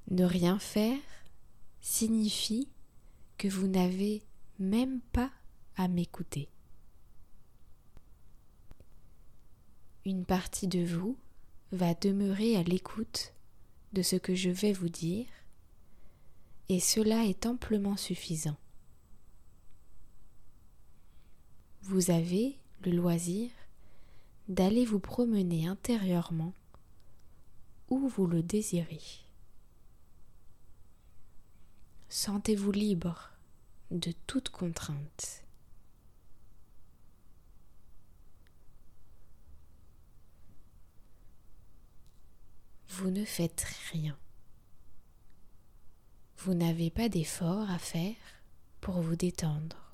Ne 0.10 0.24
rien 0.24 0.60
faire 0.60 1.00
signifie 1.82 2.70
que 3.38 3.50
vous 3.50 3.68
n'avez 3.68 4.24
même 4.60 5.02
pas 5.12 5.32
à 5.76 5.90
m'écouter. 5.90 6.48
Une 10.06 10.26
partie 10.26 10.68
de 10.68 10.86
vous 10.86 11.18
va 11.72 11.94
demeurer 11.96 12.56
à 12.56 12.64
l'écoute 12.64 13.34
de 13.92 14.02
ce 14.02 14.16
que 14.16 14.36
je 14.36 14.50
vais 14.50 14.72
vous 14.72 14.90
dire 14.90 15.26
et 16.70 16.80
cela 16.80 17.26
est 17.26 17.46
amplement 17.46 17.98
suffisant. 17.98 18.58
Vous 21.86 22.12
avez 22.12 22.58
le 22.86 22.92
loisir 22.94 23.52
d'aller 24.48 24.86
vous 24.86 25.02
promener 25.02 25.68
intérieurement 25.68 26.54
où 27.90 28.08
vous 28.08 28.26
le 28.26 28.42
désirez. 28.42 29.02
Sentez-vous 32.08 32.72
libre 32.72 33.32
de 33.92 34.14
toute 34.28 34.48
contrainte. 34.48 35.44
Vous 42.88 43.12
ne 43.12 43.26
faites 43.26 43.66
rien. 43.92 44.18
Vous 46.38 46.54
n'avez 46.54 46.90
pas 46.90 47.10
d'effort 47.10 47.70
à 47.70 47.78
faire 47.78 48.16
pour 48.80 49.02
vous 49.02 49.18
détendre. 49.18 49.93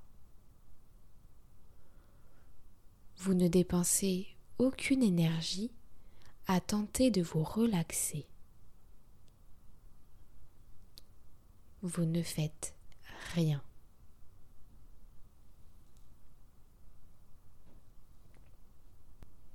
Vous 3.20 3.34
ne 3.34 3.48
dépensez 3.48 4.28
aucune 4.58 5.04
énergie 5.04 5.72
à 6.48 6.60
tenter 6.60 7.12
de 7.12 7.22
vous 7.22 7.44
relaxer. 7.44 8.26
Vous 11.82 12.06
ne 12.06 12.24
faites 12.24 12.76
rien. 13.34 13.62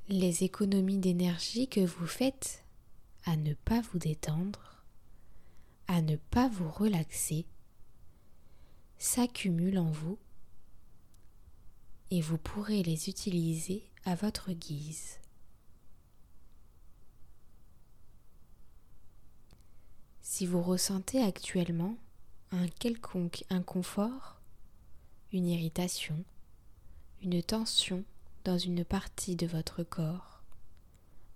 Les 0.09 0.45
économies 0.45 0.99
d'énergie 0.99 1.69
que 1.69 1.81
vous 1.81 2.07
faites 2.07 2.65
à 3.25 3.37
ne 3.37 3.55
pas 3.55 3.81
vous 3.81 3.99
détendre 3.99 4.75
à 5.87 6.01
ne 6.03 6.17
pas 6.17 6.49
vous 6.49 6.71
relaxer 6.71 7.47
s'accumulent 8.99 9.79
en 9.79 9.91
vous 9.91 10.19
et 12.15 12.21
vous 12.21 12.39
pourrez 12.39 12.85
les 12.85 13.09
utiliser 13.09 13.91
à 14.05 14.15
votre 14.15 14.53
guise. 14.53 15.19
Si 20.23 20.47
vous 20.47 20.63
ressentez 20.63 21.21
actuellement 21.21 21.97
un 22.53 22.69
quelconque 22.69 23.43
inconfort, 23.51 24.41
une 25.33 25.49
irritation, 25.49 26.25
une 27.21 27.43
tension 27.43 28.05
dans 28.45 28.59
une 28.59 28.85
partie 28.85 29.35
de 29.35 29.49
votre 29.49 29.83
corps, 29.83 30.45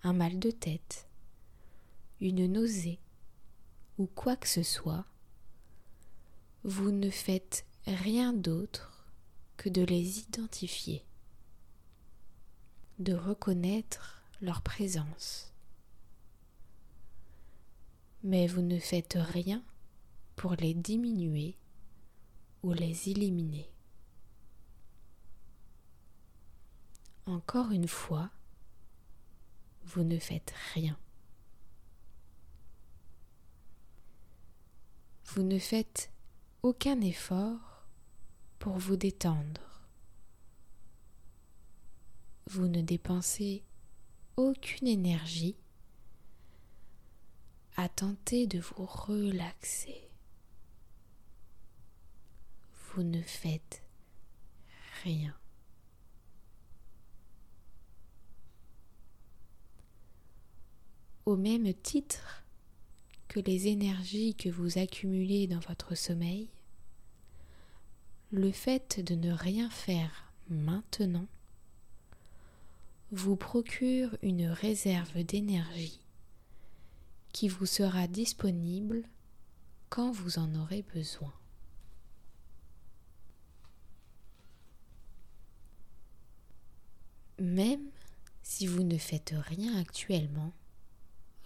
un 0.05 0.12
mal 0.12 0.39
de 0.39 0.53
tête, 0.53 1.09
une 2.20 2.47
nausée, 2.47 3.01
ou 3.99 4.07
quoi 4.07 4.37
que 4.37 4.47
ce 4.47 4.62
soit, 4.62 5.07
vous 6.62 6.93
ne 6.93 7.11
faites 7.11 7.66
rien 7.85 8.33
d'autre 8.33 8.97
que 9.59 9.68
de 9.68 9.82
les 9.82 10.20
identifier, 10.20 11.04
de 12.98 13.12
reconnaître 13.12 14.22
leur 14.40 14.62
présence. 14.62 15.52
Mais 18.24 18.46
vous 18.46 18.62
ne 18.62 18.78
faites 18.78 19.18
rien 19.18 19.62
pour 20.34 20.54
les 20.54 20.72
diminuer 20.72 21.59
ou 22.62 22.72
les 22.72 23.11
éliminer. 23.11 23.70
Encore 27.26 27.72
une 27.72 27.88
fois, 27.88 28.30
vous 29.84 30.04
ne 30.04 30.18
faites 30.18 30.54
rien. 30.72 30.98
vous 35.34 35.42
ne 35.42 35.59
faites 35.59 36.11
aucun 36.62 37.00
effort 37.00 37.68
pour 38.59 38.76
vous 38.78 38.96
détendre. 38.96 39.68
vous 42.48 42.66
ne 42.66 42.80
dépensez 42.80 43.62
aucune 44.36 44.88
énergie 44.88 45.56
à 47.76 47.88
tenter 47.88 48.46
de 48.46 48.59
vous 48.59 48.86
relaxer. 48.86 50.00
Vous 52.72 53.02
ne 53.02 53.20
faites 53.20 53.82
rien. 55.04 55.34
Au 61.26 61.36
même 61.36 61.72
titre 61.74 62.44
que 63.28 63.40
les 63.40 63.66
énergies 63.66 64.34
que 64.34 64.48
vous 64.48 64.78
accumulez 64.78 65.46
dans 65.46 65.61
votre 65.61 65.94
sommeil, 65.94 66.50
le 68.31 68.53
fait 68.53 69.01
de 69.01 69.14
ne 69.14 69.33
rien 69.33 69.70
faire 69.70 70.33
maintenant 70.51 71.26
vous 73.11 73.37
procure 73.37 74.16
une 74.22 74.47
réserve 74.47 75.22
d'énergie 75.24 75.99
qui 77.33 77.49
vous 77.49 77.64
sera 77.64 78.07
disponible 78.07 79.03
quand 79.89 80.11
vous 80.11 80.39
en 80.39 80.55
aurez 80.57 80.83
besoin. 80.95 81.33
Même 87.39 87.89
si 88.43 88.66
vous 88.66 88.83
ne 88.83 88.99
faites 88.99 89.35
rien 89.37 89.79
actuellement, 89.79 90.53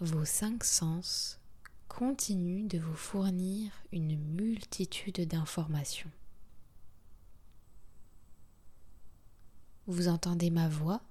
vos 0.01 0.24
cinq 0.24 0.64
sens 0.64 1.39
continuent 1.87 2.66
de 2.66 2.78
vous 2.78 2.97
fournir 2.97 3.70
une 3.93 4.16
multitude 4.16 5.20
d'informations. 5.28 6.11
Vous 9.87 10.09
entendez 10.09 10.51
ma 10.51 10.68
voix 10.68 11.03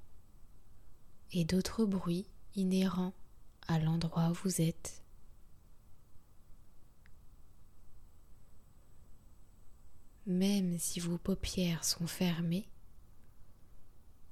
et 1.33 1.43
d'autres 1.43 1.85
bruits 1.85 2.25
inhérents 2.55 3.13
à 3.67 3.79
l'endroit 3.79 4.29
où 4.29 4.33
vous 4.33 4.61
êtes. 4.61 5.03
Même 10.25 10.77
si 10.77 10.99
vos 10.99 11.17
paupières 11.17 11.83
sont 11.83 12.07
fermées, 12.07 12.67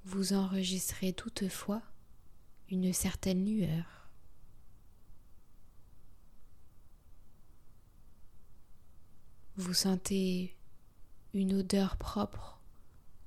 vous 0.04 0.32
enregistrez 0.32 1.12
toutefois 1.12 1.82
une 2.70 2.92
certaine 2.92 3.44
lueur. 3.44 4.08
Vous 9.56 9.74
sentez 9.74 10.56
une 11.34 11.52
odeur 11.54 11.98
propre 11.98 12.58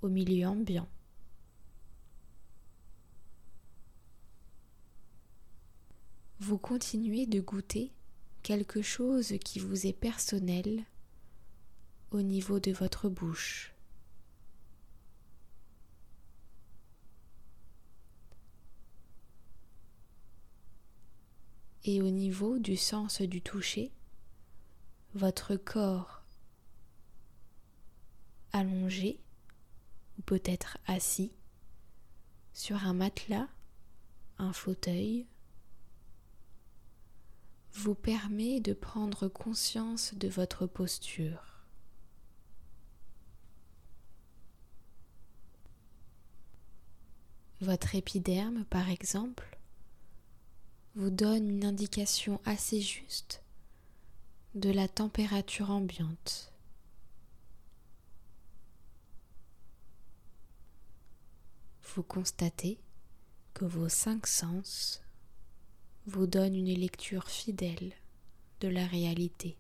au 0.02 0.10
milieu 0.10 0.48
ambiant. 0.48 0.88
Vous 6.46 6.58
continuez 6.58 7.26
de 7.26 7.40
goûter 7.40 7.94
quelque 8.42 8.82
chose 8.82 9.36
qui 9.46 9.60
vous 9.60 9.88
est 9.88 9.94
personnel 9.94 10.84
au 12.12 12.22
niveau 12.22 12.60
de 12.60 12.74
votre 12.74 13.08
bouche. 13.08 13.74
et 21.86 22.02
au 22.02 22.10
niveau 22.10 22.60
du 22.60 22.76
sens 22.78 23.22
du 23.22 23.42
toucher, 23.42 23.92
votre 25.16 25.56
corps 25.56 26.24
allongé 28.52 29.20
ou 30.18 30.22
peut-être 30.24 30.78
assis 30.88 31.32
sur 32.54 32.86
un 32.86 32.94
matelas, 32.94 33.50
un 34.38 34.54
fauteuil, 34.54 35.26
vous 37.74 37.96
permet 37.96 38.60
de 38.60 38.74
prendre 38.74 39.28
conscience 39.28 40.14
de 40.16 40.28
votre 40.28 40.68
posture. 40.68 41.66
Votre 47.62 47.96
épiderme, 47.96 48.66
par 48.66 48.90
exemple, 48.90 49.58
vous 50.96 51.10
donne 51.10 51.50
une 51.50 51.66
indication 51.66 52.40
assez 52.46 52.82
juste 52.82 53.42
de 54.54 54.70
la 54.70 54.88
température 54.88 55.72
ambiante. 55.72 56.52
Vous 61.96 62.04
constatez 62.04 62.80
que 63.54 63.66
vos 63.66 63.90
cinq 63.90 64.28
sens 64.28 65.03
vous 66.06 66.28
donnent 66.28 66.56
une 66.56 66.74
lecture 66.74 67.30
fidèle 67.30 67.94
de 68.60 68.68
la 68.68 68.86
réalité. 68.86 69.58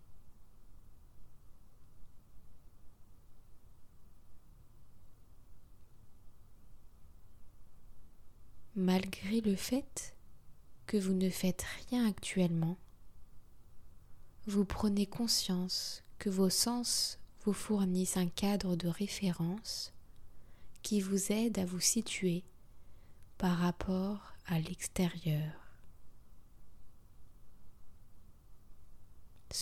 Malgré 8.75 9.41
le 9.41 9.55
fait 9.55 10.15
que 10.87 10.97
vous 10.97 11.13
ne 11.13 11.29
faites 11.29 11.63
rien 11.89 12.07
actuellement, 12.07 12.77
vous 14.47 14.65
prenez 14.65 15.05
conscience 15.05 16.03
que 16.17 16.29
vos 16.29 16.49
sens 16.49 17.19
vous 17.43 17.53
fournissent 17.53 18.17
un 18.17 18.27
cadre 18.27 18.75
de 18.75 18.87
référence 18.87 19.93
qui 20.81 21.01
vous 21.01 21.31
aide 21.31 21.59
à 21.59 21.65
vous 21.65 21.79
situer 21.79 22.43
par 23.37 23.57
rapport 23.57 24.33
à 24.47 24.59
l'extérieur. 24.59 25.62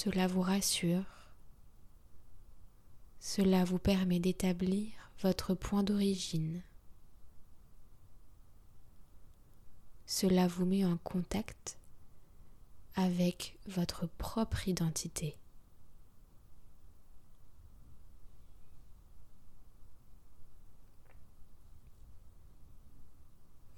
Cela 0.03 0.25
vous 0.25 0.41
rassure, 0.41 1.05
cela 3.19 3.63
vous 3.63 3.77
permet 3.77 4.19
d'établir 4.19 4.87
votre 5.21 5.53
point 5.53 5.83
d'origine 5.83 6.63
cela 10.11 10.45
vous 10.45 10.65
met 10.65 10.83
en 10.83 10.97
contact 10.97 11.77
avec 12.95 13.57
votre 13.65 14.07
propre 14.07 14.67
identité. 14.67 15.37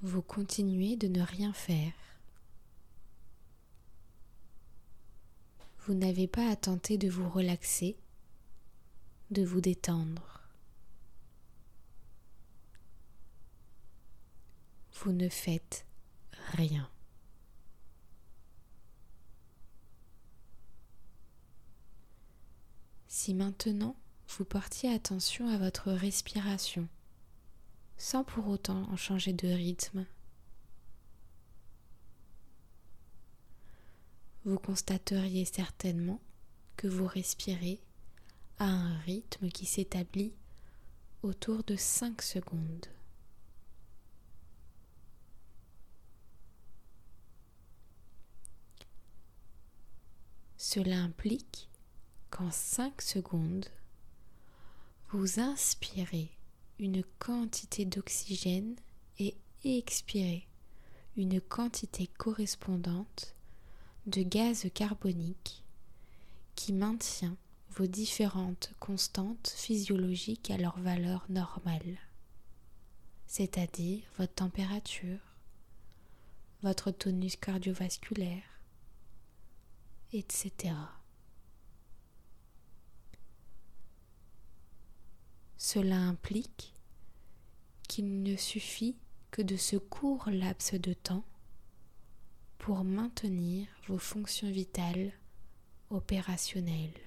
Vous 0.02 0.24
continuez 0.24 0.96
de 0.96 1.08
ne 1.08 1.22
rien 1.22 1.54
faire. 1.54 1.94
Vous 5.86 5.94
n'avez 5.94 6.28
pas 6.28 6.50
à 6.50 6.56
tenter 6.56 6.98
de 6.98 7.10
vous 7.10 7.30
relaxer, 7.30 7.98
de 9.32 9.44
vous 9.44 9.60
détendre. 9.60 10.42
Vous 14.94 15.12
ne 15.12 15.28
faites 15.28 15.86
rien. 16.54 16.90
Si 23.08 23.34
maintenant 23.34 23.98
vous 24.30 24.46
portiez 24.46 24.94
attention 24.94 25.50
à 25.50 25.58
votre 25.58 25.92
respiration, 25.92 26.88
sans 27.98 28.24
pour 28.24 28.48
autant 28.48 28.90
en 28.90 28.96
changer 28.96 29.34
de 29.34 29.50
rythme, 29.50 30.06
vous 34.46 34.60
constateriez 34.60 35.46
certainement 35.46 36.20
que 36.76 36.88
vous 36.88 37.08
respirez 37.08 37.80
à 38.60 38.66
un 38.66 38.98
rythme 39.00 39.50
qui 39.50 39.66
s'établit 39.66 40.34
autour 41.22 41.64
de 41.64 41.76
5 41.76 42.22
secondes. 42.22 42.88
Cela 50.58 50.98
implique 50.98 51.70
qu'en 52.30 52.52
5 52.52 53.02
secondes, 53.02 53.68
vous 55.10 55.40
inspirez 55.40 56.32
une 56.80 57.04
quantité 57.20 57.86
d'oxygène 57.86 58.76
et 59.20 59.38
expirez 59.64 60.48
une 61.16 61.40
quantité 61.40 62.08
correspondante 62.18 63.36
de 64.06 64.22
gaz 64.22 64.68
carbonique 64.74 65.64
qui 66.56 66.74
maintient 66.74 67.38
vos 67.70 67.88
différentes 67.88 68.74
constantes 68.80 69.54
physiologiques 69.56 70.52
à 70.52 70.58
leur 70.58 70.78
valeur 70.80 71.26
normale, 71.30 71.98
c'est-à-dire 73.28 74.04
votre 74.18 74.34
température, 74.34 75.20
votre 76.62 76.92
tonus 76.92 77.38
cardiovasculaire, 77.38 78.44
etc. 80.12 80.76
Cela 85.58 85.98
implique 85.98 86.74
qu'il 87.88 88.22
ne 88.22 88.36
suffit 88.36 88.98
que 89.32 89.42
de 89.42 89.56
ce 89.56 89.78
court 89.78 90.30
laps 90.30 90.74
de 90.74 90.94
temps 90.94 91.24
pour 92.64 92.86
maintenir 92.86 93.68
vos 93.90 93.98
fonctions 93.98 94.50
vitales 94.50 95.12
opérationnelles. 95.90 96.98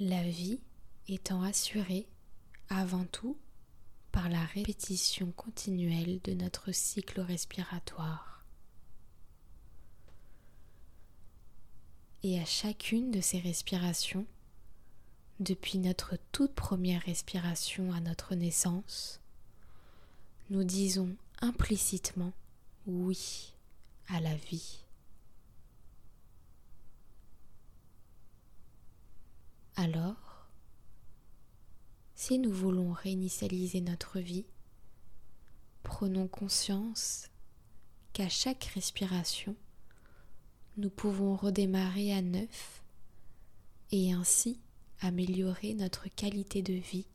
La 0.00 0.24
vie 0.24 0.58
étant 1.06 1.44
assurée 1.44 2.08
avant 2.70 3.04
tout 3.04 3.38
par 4.10 4.28
la 4.28 4.44
répétition 4.46 5.30
continuelle 5.30 6.20
de 6.24 6.32
notre 6.32 6.72
cycle 6.72 7.20
respiratoire. 7.20 8.44
Et 12.24 12.40
à 12.40 12.44
chacune 12.44 13.12
de 13.12 13.20
ces 13.20 13.38
respirations, 13.38 14.26
depuis 15.38 15.78
notre 15.78 16.18
toute 16.32 16.56
première 16.56 17.02
respiration 17.02 17.92
à 17.92 18.00
notre 18.00 18.34
naissance, 18.34 19.21
nous 20.52 20.64
disons 20.64 21.16
implicitement 21.40 22.34
oui 22.86 23.54
à 24.08 24.20
la 24.20 24.34
vie. 24.34 24.84
Alors, 29.76 30.50
si 32.14 32.38
nous 32.38 32.52
voulons 32.52 32.92
réinitialiser 32.92 33.80
notre 33.80 34.18
vie, 34.18 34.44
prenons 35.84 36.28
conscience 36.28 37.30
qu'à 38.12 38.28
chaque 38.28 38.64
respiration, 38.74 39.56
nous 40.76 40.90
pouvons 40.90 41.34
redémarrer 41.34 42.12
à 42.12 42.20
neuf 42.20 42.82
et 43.90 44.12
ainsi 44.12 44.60
améliorer 45.00 45.72
notre 45.72 46.10
qualité 46.14 46.60
de 46.60 46.74
vie 46.74 47.06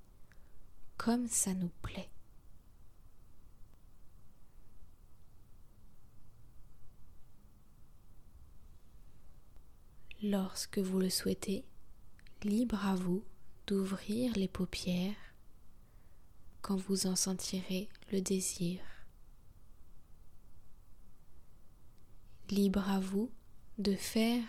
comme 0.97 1.27
ça 1.27 1.53
nous 1.53 1.71
plaît. 1.83 2.09
Lorsque 10.23 10.79
vous 10.79 10.97
le 10.97 11.11
souhaitez, 11.11 11.63
libre 12.41 12.83
à 12.87 12.95
vous 12.95 13.23
d'ouvrir 13.67 14.33
les 14.35 14.47
paupières 14.47 15.15
quand 16.63 16.75
vous 16.75 17.05
en 17.05 17.15
sentirez 17.15 17.87
le 18.11 18.19
désir. 18.21 18.79
Libre 22.49 22.89
à 22.89 22.99
vous 22.99 23.29
de 23.77 23.93
faire 23.93 24.43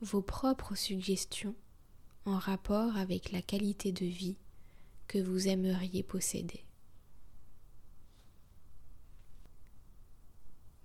vos 0.00 0.22
propres 0.22 0.76
suggestions 0.76 1.54
en 2.24 2.38
rapport 2.38 2.96
avec 2.96 3.32
la 3.32 3.42
qualité 3.42 3.92
de 3.92 4.06
vie 4.06 4.38
que 5.08 5.18
vous 5.18 5.46
aimeriez 5.46 6.02
posséder. 6.02 6.64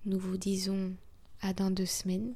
Nous 0.04 0.20
vous 0.20 0.36
disons 0.36 0.98
à 1.40 1.54
dans 1.54 1.72
deux 1.72 1.86
semaines 1.86 2.36